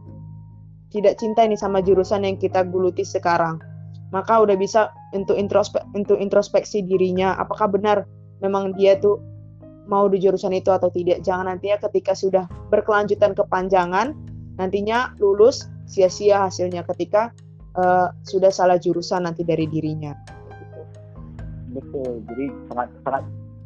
tidak 0.95 1.15
cinta 1.19 1.43
ini 1.43 1.59
sama 1.59 1.83
jurusan 1.83 2.23
yang 2.23 2.39
kita 2.39 2.63
geluti 2.63 3.03
sekarang. 3.03 3.59
Maka 4.15 4.39
udah 4.39 4.55
bisa 4.55 4.95
untuk 5.11 5.35
introspek 5.35 5.83
untuk 5.93 6.17
introspeksi 6.23 6.87
dirinya 6.87 7.35
apakah 7.37 7.67
benar 7.67 8.07
memang 8.39 8.73
dia 8.79 8.95
tuh 8.97 9.19
mau 9.91 10.07
di 10.07 10.23
jurusan 10.23 10.55
itu 10.55 10.71
atau 10.71 10.89
tidak. 10.95 11.27
Jangan 11.27 11.51
nantinya 11.51 11.83
ketika 11.91 12.15
sudah 12.15 12.47
berkelanjutan 12.71 13.35
kepanjangan 13.35 14.15
nantinya 14.57 15.13
lulus 15.19 15.67
sia-sia 15.91 16.47
hasilnya 16.47 16.87
ketika 16.95 17.35
uh, 17.77 18.09
sudah 18.23 18.55
salah 18.55 18.79
jurusan 18.79 19.27
nanti 19.27 19.43
dari 19.43 19.67
dirinya. 19.67 20.15
Betul 21.75 22.23
jadi 22.31 22.47
sangat 22.71 22.89
sangat 23.05 23.23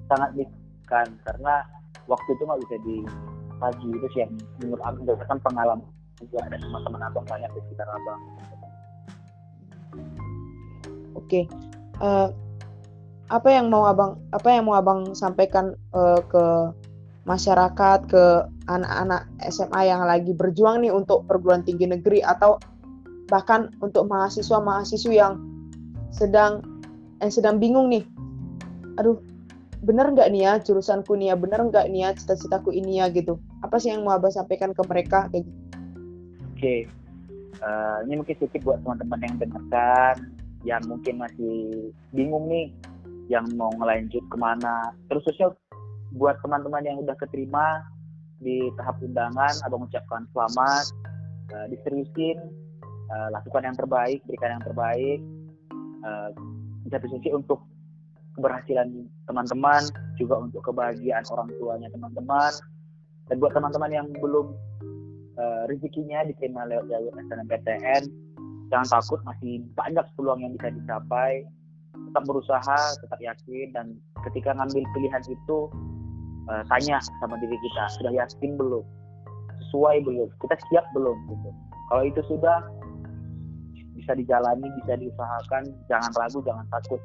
sangat 0.09 0.31
kan 0.91 1.07
karena 1.23 1.63
waktu 2.11 2.29
itu 2.35 2.43
nggak 2.43 2.61
bisa 2.67 2.77
di 2.83 2.97
pagi. 3.61 3.87
Itu 3.93 4.07
sih 4.17 4.25
yang 4.25 4.33
menurut 4.59 4.83
aku 4.83 5.05
berdasarkan 5.05 5.39
pengalaman 5.45 5.85
juga 6.21 6.39
ada 6.49 6.57
teman-teman 6.61 7.01
abang 7.05 7.27
banyak 7.29 7.51
di 7.53 7.61
sekitar 7.69 7.89
abang. 7.89 8.21
Oke. 11.17 11.49
Uh, 12.01 12.33
apa 13.31 13.49
yang 13.53 13.71
mau 13.71 13.87
abang 13.87 14.19
apa 14.35 14.49
yang 14.51 14.67
mau 14.67 14.75
abang 14.75 15.15
sampaikan 15.15 15.77
uh, 15.95 16.19
ke 16.27 16.45
masyarakat 17.29 17.99
ke 18.11 18.25
anak-anak 18.67 19.29
SMA 19.53 19.81
yang 19.87 20.03
lagi 20.03 20.33
berjuang 20.35 20.83
nih 20.83 20.91
untuk 20.91 21.29
perguruan 21.31 21.63
tinggi 21.63 21.87
negeri 21.87 22.25
atau 22.25 22.59
bahkan 23.31 23.71
untuk 23.79 24.11
mahasiswa-mahasiswa 24.11 25.13
yang 25.15 25.39
sedang 26.11 26.65
yang 27.23 27.31
sedang 27.31 27.57
bingung 27.63 27.87
nih? 27.93 28.03
Aduh 28.99 29.21
bener 29.81 30.13
nggak 30.13 30.29
nih 30.35 30.43
ya 30.45 30.53
jurusanku 30.59 31.15
nih 31.15 31.33
ya? 31.33 31.37
Bener 31.39 31.61
nggak 31.71 31.87
nih 31.93 32.01
ya 32.09 32.11
cita-citaku 32.17 32.75
ini 32.75 32.99
ya 32.99 33.09
gitu 33.15 33.39
apa 33.71 33.79
sih 33.79 33.95
yang 33.95 34.03
mau 34.03 34.19
abang 34.19 34.35
sampaikan 34.35 34.75
ke 34.75 34.83
mereka 34.83 35.31
kayak 35.31 35.47
gitu? 35.47 35.61
Oke 35.63 36.59
okay. 36.59 36.81
uh, 37.63 38.03
eh, 38.03 38.11
ini 38.11 38.19
mungkin 38.19 38.35
sedikit 38.43 38.67
buat 38.67 38.83
teman-teman 38.83 39.23
yang 39.23 39.35
dengarkan 39.39 40.15
yang 40.67 40.83
mungkin 40.91 41.23
masih 41.23 41.59
bingung 42.11 42.51
nih 42.51 42.75
yang 43.31 43.47
mau 43.55 43.71
ngelanjut 43.79 44.27
ke 44.27 44.37
mana. 44.43 44.91
Terus 45.07 45.23
khususnya 45.23 45.55
buat 46.19 46.43
teman-teman 46.43 46.83
yang 46.83 46.99
udah 46.99 47.15
keterima 47.15 47.87
di 48.43 48.75
tahap 48.75 48.99
undangan 49.07 49.55
abang 49.63 49.87
ucapkan 49.87 50.27
selamat 50.35 50.91
uh, 51.55 51.67
diseriusin 51.71 52.43
uh, 53.15 53.31
lakukan 53.31 53.71
yang 53.71 53.79
terbaik 53.79 54.19
berikan 54.27 54.59
yang 54.59 54.65
terbaik. 54.67 55.23
Uh, 56.03 56.35
satu 56.91 57.07
untuk 57.39 57.63
keberhasilan 58.35 59.07
teman-teman 59.31 59.87
juga 60.19 60.43
untuk 60.43 60.59
kebahagiaan 60.67 61.23
orang 61.31 61.55
tuanya 61.55 61.87
teman-teman 61.95 62.51
dan 63.31 63.39
buat 63.39 63.55
teman-teman 63.55 63.91
yang 63.95 64.07
belum 64.19 64.51
uh, 65.39 65.63
rezekinya 65.71 66.27
diterima 66.27 66.67
lewat 66.67 66.91
jalur 66.91 67.15
SNMPTN 67.31 68.03
jangan 68.71 68.89
takut 69.03 69.21
masih 69.27 69.63
banyak 69.75 70.07
peluang 70.15 70.41
yang 70.43 70.53
bisa 70.59 70.71
dicapai. 70.75 71.47
Tetap 71.91 72.23
berusaha 72.27 72.79
tetap 73.03 73.19
yakin 73.23 73.67
dan 73.75 73.87
ketika 74.31 74.55
ngambil 74.55 74.83
pilihan 74.95 75.23
itu 75.27 75.59
uh, 76.51 76.63
tanya 76.71 77.03
sama 77.23 77.39
diri 77.43 77.55
kita 77.55 77.85
sudah 77.99 78.13
yakin 78.15 78.59
belum? 78.59 78.83
Sesuai 79.67 80.03
belum? 80.07 80.31
Kita 80.43 80.55
siap 80.71 80.87
belum? 80.95 81.19
gitu. 81.31 81.51
Kalau 81.91 82.03
itu 82.07 82.23
sudah 82.31 82.63
bisa 83.99 84.15
dijalani 84.17 84.67
bisa 84.83 84.97
diusahakan 84.97 85.71
jangan 85.91 86.11
ragu 86.19 86.39
jangan 86.47 86.67
takut. 86.71 87.03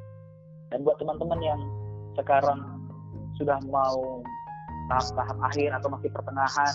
Dan 0.74 0.82
buat 0.82 0.98
teman-teman 0.98 1.38
yang 1.42 1.60
sekarang 2.18 2.62
sudah 3.38 3.58
mau 3.70 4.22
tahap-tahap 4.88 5.36
akhir 5.52 5.70
atau 5.74 5.88
masih 5.92 6.10
pertengahan 6.12 6.74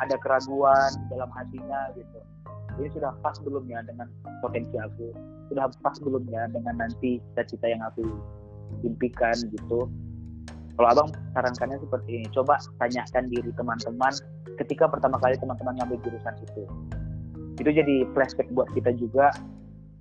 ada 0.00 0.16
keraguan 0.20 0.90
dalam 1.08 1.30
hatinya 1.32 1.92
gitu. 1.94 2.18
Ini 2.80 2.88
sudah 2.96 3.12
pas 3.20 3.36
belum 3.44 3.68
ya 3.68 3.84
dengan 3.84 4.08
potensi 4.40 4.76
aku 4.80 5.12
sudah 5.52 5.68
pas 5.84 5.96
belum 6.00 6.24
ya 6.32 6.48
dengan 6.48 6.80
nanti 6.80 7.20
cita-cita 7.20 7.68
yang 7.68 7.84
aku 7.84 8.08
impikan 8.80 9.36
gitu. 9.52 9.84
Kalau 10.72 10.88
abang 10.88 11.08
sarankannya 11.36 11.76
seperti 11.84 12.10
ini 12.16 12.26
coba 12.32 12.56
tanyakan 12.80 13.28
diri 13.28 13.52
teman-teman 13.52 14.12
ketika 14.56 14.88
pertama 14.88 15.20
kali 15.20 15.36
teman-teman 15.36 15.76
ngambil 15.76 16.00
jurusan 16.00 16.34
itu. 16.40 16.64
Itu 17.60 17.68
jadi 17.68 18.08
flashback 18.16 18.48
buat 18.56 18.72
kita 18.72 18.96
juga 18.96 19.28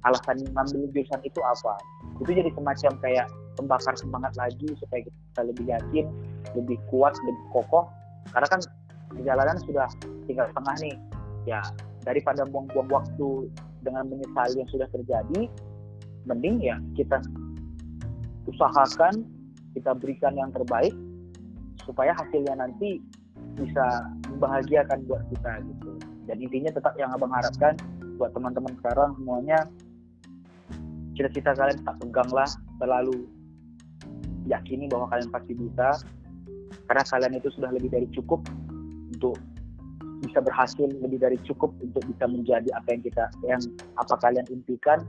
alasan 0.08 0.40
ngambil 0.56 0.88
jurusan 0.96 1.20
itu 1.28 1.40
apa. 1.44 1.76
Itu 2.24 2.32
jadi 2.32 2.48
semacam 2.56 2.92
kayak 3.04 3.28
pembakar 3.62 3.94
semangat 3.94 4.34
lagi 4.34 4.74
supaya 4.82 5.06
kita 5.06 5.42
lebih 5.46 5.66
yakin 5.70 6.06
lebih 6.58 6.82
kuat 6.90 7.14
lebih 7.22 7.46
kokoh. 7.54 7.86
Karena 8.34 8.48
kan 8.50 8.60
perjalanan 9.14 9.58
sudah 9.62 9.88
tinggal 10.26 10.50
setengah 10.50 10.76
nih. 10.82 10.96
Ya 11.46 11.62
daripada 12.02 12.46
buang-buang 12.50 12.90
waktu 12.90 13.50
dengan 13.86 14.10
menyesali 14.10 14.62
yang 14.62 14.70
sudah 14.74 14.90
terjadi 14.90 15.50
mending 16.26 16.62
ya 16.62 16.78
kita 16.94 17.18
usahakan 18.46 19.26
kita 19.74 19.94
berikan 19.98 20.34
yang 20.38 20.50
terbaik 20.54 20.94
supaya 21.86 22.14
hasilnya 22.14 22.58
nanti 22.58 23.02
bisa 23.58 23.86
membahagiakan 24.30 25.02
buat 25.10 25.24
kita 25.34 25.66
gitu. 25.66 25.90
Dan 26.30 26.38
intinya 26.38 26.72
tetap 26.74 26.94
yang 26.96 27.10
abang 27.10 27.34
harapkan 27.34 27.74
buat 28.22 28.32
teman-teman 28.38 28.78
sekarang 28.82 29.18
semuanya 29.18 29.66
cita-cita 31.18 31.58
kalian 31.58 31.82
tak 31.82 31.96
peganglah 32.00 32.50
selalu 32.78 33.26
yakini 34.48 34.90
bahwa 34.90 35.10
kalian 35.12 35.30
pasti 35.30 35.54
bisa. 35.54 35.90
Karena 36.88 37.04
kalian 37.04 37.34
itu 37.38 37.50
sudah 37.56 37.72
lebih 37.72 37.92
dari 37.92 38.08
cukup 38.16 38.42
untuk 39.12 39.36
bisa 40.22 40.38
berhasil 40.38 40.86
lebih 41.02 41.18
dari 41.18 41.38
cukup 41.44 41.74
untuk 41.82 42.06
bisa 42.06 42.30
menjadi 42.30 42.70
apa 42.78 42.88
yang 42.94 43.02
kita 43.02 43.26
yang 43.46 43.62
apa 43.98 44.16
kalian 44.22 44.46
impikan. 44.54 45.02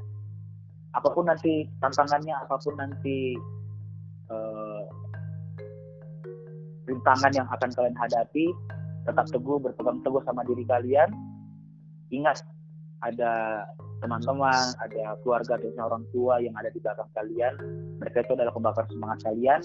Apa 0.92 1.09
pun 1.12 1.29
nanti 1.29 1.68
tantangannya 1.81 2.37
apa 2.37 2.57
pun 2.61 2.75
nanti 2.77 3.37
uh, 4.29 4.85
rintangan 6.88 7.33
yang 7.33 7.49
akan 7.49 7.71
kalian 7.73 7.97
hadapi 7.97 8.53
tetap 9.09 9.27
teguh 9.31 9.59
berpegang 9.61 10.01
teguh 10.05 10.23
sama 10.25 10.45
diri 10.49 10.64
kalian. 10.68 11.09
Ingat 12.12 12.45
ada 13.03 13.64
teman-teman 14.03 14.75
ada 14.83 15.14
keluarga 15.23 15.55
dan 15.62 15.79
orang 15.79 16.05
tua 16.11 16.42
yang 16.42 16.55
ada 16.59 16.71
di 16.75 16.83
belakang 16.83 17.07
kalian 17.14 17.55
mereka 18.03 18.27
itu 18.27 18.35
adalah 18.35 18.51
pembakar 18.51 18.85
semangat 18.91 19.23
kalian 19.23 19.62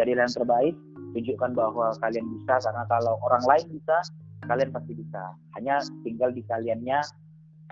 jadilah 0.00 0.24
yang 0.24 0.34
terbaik 0.34 0.74
tunjukkan 1.12 1.50
bahwa 1.52 1.92
kalian 2.00 2.24
bisa 2.40 2.54
karena 2.64 2.84
kalau 2.88 3.20
orang 3.24 3.44
lain 3.44 3.66
bisa 3.76 3.96
kalian 4.44 4.70
pasti 4.72 4.92
bisa. 4.96 5.22
Hanya 5.56 5.84
tinggal 6.04 6.32
di 6.32 6.44
kaliannya 6.44 7.00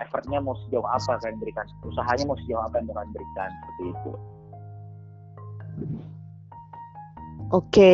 effortnya 0.01 0.43
mau 0.43 0.59
sejauh 0.67 0.85
apa 0.85 1.21
kalian 1.23 1.39
berikan 1.39 1.67
usahanya 1.87 2.25
mau 2.27 2.39
sejauh 2.45 2.63
apa 2.65 2.83
yang 2.83 2.87
kalian 2.93 3.11
berikan 3.13 3.49
seperti 3.49 3.83
itu. 3.89 4.13
Oke. 7.53 7.93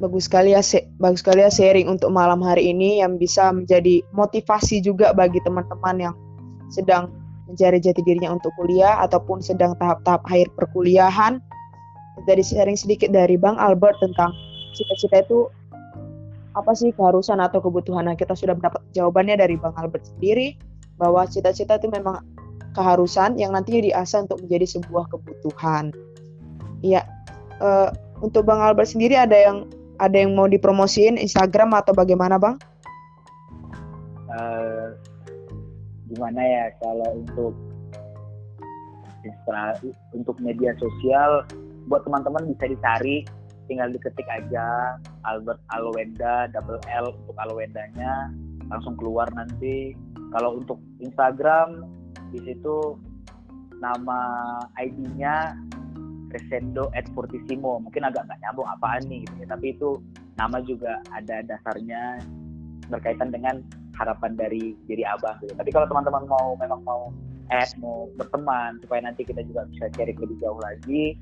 Bagus 0.00 0.26
sekali 0.26 0.50
ya 0.50 0.62
bagus 0.98 1.22
sekali 1.22 1.46
ya 1.46 1.50
sharing 1.52 1.86
untuk 1.86 2.10
malam 2.10 2.42
hari 2.42 2.74
ini 2.74 2.98
yang 2.98 3.22
bisa 3.22 3.54
menjadi 3.54 4.02
motivasi 4.10 4.82
juga 4.82 5.14
bagi 5.14 5.38
teman-teman 5.46 6.10
yang 6.10 6.14
sedang 6.74 7.21
mencari 7.50 7.78
jati 7.82 8.00
dirinya 8.02 8.32
untuk 8.34 8.54
kuliah 8.54 9.02
ataupun 9.02 9.42
sedang 9.42 9.74
tahap-tahap 9.78 10.22
akhir 10.28 10.52
perkuliahan. 10.54 11.42
Dari 12.28 12.44
sharing 12.44 12.76
sedikit 12.76 13.08
dari 13.08 13.40
Bang 13.40 13.56
Albert 13.56 13.98
tentang 14.04 14.36
cita-cita 14.76 15.24
itu 15.24 15.48
apa 16.52 16.76
sih 16.76 16.92
keharusan 16.92 17.40
atau 17.40 17.64
kebutuhan 17.64 18.04
nah, 18.04 18.12
kita 18.12 18.36
sudah 18.36 18.52
mendapat 18.52 18.84
jawabannya 18.92 19.40
dari 19.40 19.56
Bang 19.56 19.72
Albert 19.80 20.12
sendiri 20.12 20.60
bahwa 21.00 21.24
cita-cita 21.24 21.80
itu 21.80 21.88
memang 21.88 22.20
keharusan 22.76 23.40
yang 23.40 23.56
nantinya 23.56 23.88
diasah 23.88 24.28
untuk 24.28 24.44
menjadi 24.44 24.76
sebuah 24.76 25.08
kebutuhan. 25.08 25.92
Iya, 26.84 27.08
uh, 27.60 27.88
untuk 28.20 28.44
Bang 28.44 28.60
Albert 28.60 28.92
sendiri 28.92 29.16
ada 29.16 29.34
yang 29.34 29.68
ada 30.00 30.16
yang 30.18 30.34
mau 30.34 30.46
dipromosiin 30.46 31.18
Instagram 31.20 31.74
atau 31.78 31.92
bagaimana 31.94 32.38
bang? 32.40 32.56
Uh, 34.32 34.61
gimana 36.12 36.40
ya 36.44 36.64
kalau 36.84 37.08
untuk 37.16 37.54
untuk 40.12 40.36
media 40.42 40.74
sosial 40.76 41.46
buat 41.88 42.02
teman-teman 42.04 42.52
bisa 42.52 42.68
dicari 42.68 43.24
tinggal 43.70 43.88
diketik 43.88 44.26
aja 44.28 44.98
Albert 45.24 45.62
Alwenda 45.72 46.50
double 46.50 46.82
L 46.90 47.14
untuk 47.14 47.36
Alwendanya 47.38 48.28
langsung 48.68 48.98
keluar 48.98 49.30
nanti 49.32 49.94
kalau 50.34 50.58
untuk 50.60 50.82
Instagram 51.00 51.86
di 52.34 52.40
situ 52.44 52.98
nama 53.78 54.18
ID-nya 54.80 55.56
Crescendo 56.32 56.88
at 56.96 57.04
Fortissimo 57.12 57.78
mungkin 57.82 58.08
agak 58.08 58.24
nggak 58.24 58.40
nyambung 58.40 58.68
apaan 58.68 59.04
nih 59.06 59.22
gitu 59.28 59.44
ya. 59.44 59.46
tapi 59.52 59.66
itu 59.76 59.90
nama 60.40 60.58
juga 60.64 60.98
ada 61.12 61.44
dasarnya 61.44 62.24
berkaitan 62.88 63.28
dengan 63.28 63.60
harapan 63.96 64.32
dari 64.34 64.72
diri 64.88 65.04
abang 65.04 65.36
gitu. 65.44 65.52
tapi 65.56 65.70
kalau 65.70 65.86
teman-teman 65.88 66.24
mau 66.28 66.56
memang 66.56 66.80
mau 66.84 67.12
add 67.52 67.72
mau 67.78 68.08
berteman 68.16 68.80
supaya 68.80 69.04
nanti 69.04 69.26
kita 69.26 69.44
juga 69.44 69.68
bisa 69.68 69.92
sharing 69.96 70.16
lebih 70.16 70.36
jauh 70.40 70.58
lagi 70.60 71.18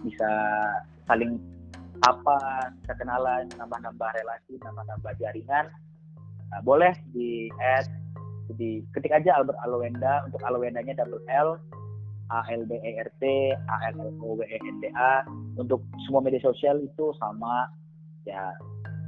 bisa 0.00 0.30
saling 1.04 1.36
apa 2.04 2.70
kenalan 2.96 3.48
nambah-nambah 3.56 4.10
relasi 4.20 4.60
nambah-nambah 4.60 5.12
jaringan 5.20 5.68
nah, 6.52 6.60
boleh 6.64 6.92
di 7.12 7.48
add 7.60 7.88
di 8.56 8.84
ketik 8.94 9.10
aja 9.10 9.42
Albert 9.42 9.58
Alwenda 9.64 10.22
untuk 10.28 10.38
Alwendanya 10.46 10.94
double 11.02 11.20
L 11.26 11.58
A 12.30 12.42
L 12.46 12.62
B 12.66 12.78
E 12.78 12.90
R 12.98 13.10
T 13.18 13.54
A 13.54 13.76
L 13.90 13.96
L 14.02 14.10
O 14.22 14.38
W 14.38 14.42
E 14.46 14.58
N 14.58 14.76
D 14.82 14.90
A 14.94 15.26
untuk 15.58 15.82
semua 16.06 16.22
media 16.22 16.42
sosial 16.42 16.78
itu 16.82 17.14
sama 17.18 17.70
ya 18.26 18.54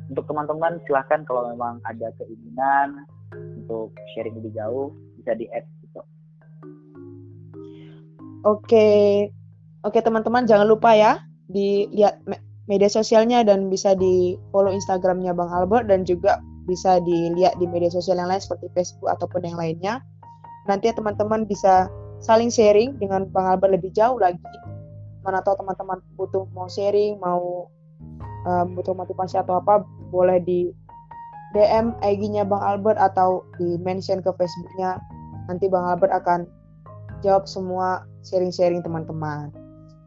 untuk 0.09 0.25
teman-teman 0.25 0.81
silahkan 0.89 1.23
kalau 1.29 1.53
memang 1.53 1.81
ada 1.85 2.09
keinginan 2.17 3.05
untuk 3.37 3.93
sharing 4.17 4.37
lebih 4.41 4.57
jauh 4.57 4.93
bisa 5.21 5.37
di 5.37 5.45
add 5.53 5.69
gitu. 5.85 6.01
Oke, 8.47 9.29
oke 9.85 9.99
teman-teman 10.01 10.49
jangan 10.49 10.65
lupa 10.65 10.97
ya 10.97 11.21
dilihat 11.53 12.21
media 12.69 12.89
sosialnya 12.89 13.45
dan 13.45 13.73
bisa 13.73 13.97
di 13.97 14.37
follow 14.53 14.73
Instagramnya 14.73 15.33
Bang 15.33 15.49
Albert 15.53 15.89
dan 15.89 16.05
juga 16.05 16.41
bisa 16.69 17.01
dilihat 17.01 17.57
di 17.57 17.65
media 17.65 17.89
sosial 17.89 18.21
yang 18.21 18.29
lain 18.29 18.45
seperti 18.45 18.69
Facebook 18.77 19.09
ataupun 19.09 19.41
yang 19.45 19.57
lainnya. 19.57 20.05
Nanti 20.69 20.93
ya 20.93 20.95
teman-teman 20.97 21.49
bisa 21.49 21.89
saling 22.21 22.53
sharing 22.53 23.01
dengan 23.01 23.25
Bang 23.33 23.49
Albert 23.49 23.73
lebih 23.81 23.89
jauh 23.97 24.21
lagi. 24.21 24.41
Mana 25.25 25.41
tahu 25.41 25.57
teman-teman 25.57 26.05
butuh 26.21 26.45
mau 26.53 26.69
sharing, 26.69 27.17
mau 27.17 27.73
um, 28.45 28.67
butuh 28.77 28.93
motivasi 28.93 29.41
atau 29.41 29.59
apa, 29.65 29.81
boleh 30.09 30.41
di 30.43 30.73
DM 31.57 31.97
IG-nya 32.05 32.45
Bang 32.45 32.61
Albert 32.61 33.01
atau 33.01 33.45
di 33.57 33.81
mention 33.81 34.21
ke 34.21 34.29
Facebook-nya. 34.37 35.01
Nanti 35.49 35.65
Bang 35.69 35.89
Albert 35.89 36.13
akan 36.13 36.45
jawab 37.25 37.49
semua 37.49 38.05
sharing-sharing 38.25 38.85
teman-teman. 38.85 39.49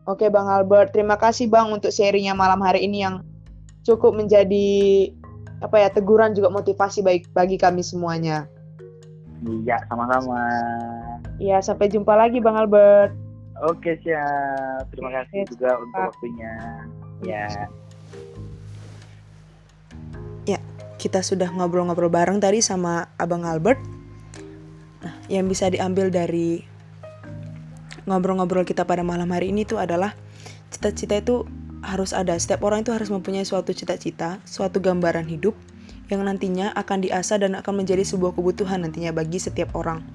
Oke 0.05 0.29
Bang 0.29 0.49
Albert, 0.49 0.93
terima 0.93 1.17
kasih 1.17 1.49
Bang 1.49 1.73
untuk 1.73 1.89
sharingnya 1.89 2.37
malam 2.37 2.61
hari 2.61 2.85
ini 2.85 3.05
yang 3.05 3.25
cukup 3.85 4.13
menjadi 4.13 4.69
apa 5.61 5.77
ya 5.77 5.89
teguran 5.93 6.33
juga 6.33 6.49
motivasi 6.49 7.05
baik 7.05 7.29
bagi 7.33 7.57
kami 7.57 7.85
semuanya. 7.85 8.49
Iya, 9.41 9.81
sama-sama. 9.89 10.41
Iya, 11.41 11.57
sampai 11.65 11.89
jumpa 11.89 12.13
lagi 12.13 12.37
Bang 12.37 12.57
Albert. 12.57 13.13
Oke, 13.65 13.97
siap. 14.01 14.89
Terima 14.93 15.09
kasih 15.13 15.45
juga 15.49 15.77
untuk 15.81 16.01
waktunya. 16.13 16.53
Ya. 17.25 17.49
Kita 21.01 21.25
sudah 21.25 21.49
ngobrol-ngobrol 21.49 22.13
bareng 22.13 22.37
tadi 22.37 22.61
sama 22.61 23.09
Abang 23.17 23.41
Albert. 23.41 23.81
Nah, 25.01 25.17
yang 25.33 25.49
bisa 25.49 25.65
diambil 25.65 26.13
dari 26.13 26.61
ngobrol-ngobrol 28.05 28.61
kita 28.61 28.85
pada 28.85 29.01
malam 29.01 29.25
hari 29.33 29.49
ini 29.49 29.65
itu 29.65 29.81
adalah 29.81 30.13
cita-cita 30.69 31.17
itu 31.17 31.49
harus 31.81 32.13
ada. 32.13 32.37
Setiap 32.37 32.61
orang 32.61 32.85
itu 32.85 32.93
harus 32.93 33.09
mempunyai 33.09 33.41
suatu 33.41 33.73
cita-cita, 33.73 34.37
suatu 34.45 34.77
gambaran 34.77 35.25
hidup 35.25 35.57
yang 36.13 36.21
nantinya 36.21 36.69
akan 36.77 37.01
diasah 37.01 37.41
dan 37.41 37.57
akan 37.57 37.81
menjadi 37.81 38.05
sebuah 38.05 38.37
kebutuhan 38.37 38.85
nantinya 38.85 39.09
bagi 39.09 39.41
setiap 39.41 39.73
orang. 39.73 40.05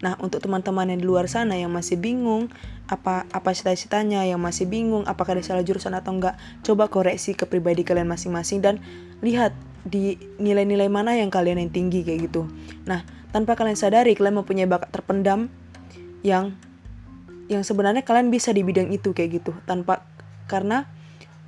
Nah, 0.00 0.16
untuk 0.24 0.40
teman-teman 0.40 0.88
yang 0.88 1.04
di 1.04 1.04
luar 1.04 1.28
sana 1.28 1.60
yang 1.60 1.68
masih 1.68 2.00
bingung 2.00 2.48
apa 2.88 3.28
apa 3.28 3.52
cita-citanya, 3.52 4.24
yang 4.24 4.40
masih 4.40 4.64
bingung 4.64 5.04
apakah 5.04 5.36
ada 5.36 5.44
salah 5.44 5.60
jurusan 5.60 5.92
atau 5.92 6.16
enggak, 6.16 6.40
coba 6.64 6.88
koreksi 6.88 7.36
ke 7.36 7.44
pribadi 7.44 7.84
kalian 7.84 8.08
masing-masing 8.08 8.64
dan 8.64 8.80
lihat 9.20 9.52
di 9.90 10.14
nilai-nilai 10.38 10.86
mana 10.86 11.18
yang 11.18 11.28
kalian 11.28 11.58
yang 11.58 11.74
tinggi 11.74 12.06
kayak 12.06 12.30
gitu. 12.30 12.46
Nah, 12.86 13.02
tanpa 13.34 13.58
kalian 13.58 13.74
sadari 13.74 14.14
kalian 14.14 14.38
mempunyai 14.38 14.70
bakat 14.70 14.94
terpendam 14.94 15.50
yang 16.22 16.54
yang 17.50 17.66
sebenarnya 17.66 18.06
kalian 18.06 18.30
bisa 18.30 18.54
di 18.54 18.62
bidang 18.62 18.94
itu 18.94 19.10
kayak 19.10 19.42
gitu 19.42 19.52
tanpa 19.66 20.06
karena 20.46 20.86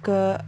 ke 0.03 0.43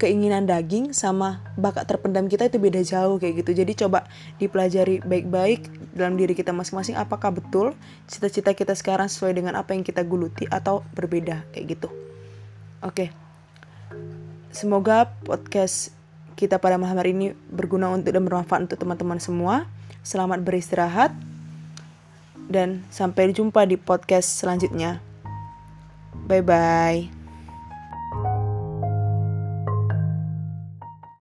keinginan 0.00 0.48
daging 0.48 0.96
sama 0.96 1.44
bakat 1.60 1.84
terpendam 1.84 2.24
kita 2.24 2.48
itu 2.48 2.56
beda 2.56 2.80
jauh 2.80 3.20
kayak 3.20 3.44
gitu. 3.44 3.52
Jadi 3.52 3.72
coba 3.84 4.08
dipelajari 4.40 5.04
baik-baik 5.04 5.92
dalam 5.92 6.16
diri 6.16 6.32
kita 6.32 6.56
masing-masing 6.56 6.96
apakah 6.96 7.32
betul 7.32 7.76
cita-cita 8.08 8.56
kita 8.56 8.72
sekarang 8.72 9.12
sesuai 9.12 9.36
dengan 9.36 9.60
apa 9.60 9.76
yang 9.76 9.84
kita 9.84 10.00
geluti 10.04 10.48
atau 10.48 10.80
berbeda 10.96 11.44
kayak 11.52 11.76
gitu. 11.76 11.88
Oke. 12.80 13.12
Semoga 14.50 15.12
podcast 15.28 15.99
kita 16.40 16.56
pada 16.56 16.80
malam 16.80 16.96
hari 16.96 17.12
ini 17.12 17.36
berguna 17.52 17.92
untuk 17.92 18.16
dan 18.16 18.24
bermanfaat 18.24 18.64
untuk 18.64 18.80
teman-teman 18.80 19.20
semua. 19.20 19.68
Selamat 20.00 20.40
beristirahat 20.40 21.12
dan 22.48 22.80
sampai 22.88 23.36
jumpa 23.36 23.68
di 23.68 23.76
podcast 23.76 24.40
selanjutnya. 24.40 25.04
Bye 26.24 26.40
bye. 26.40 27.19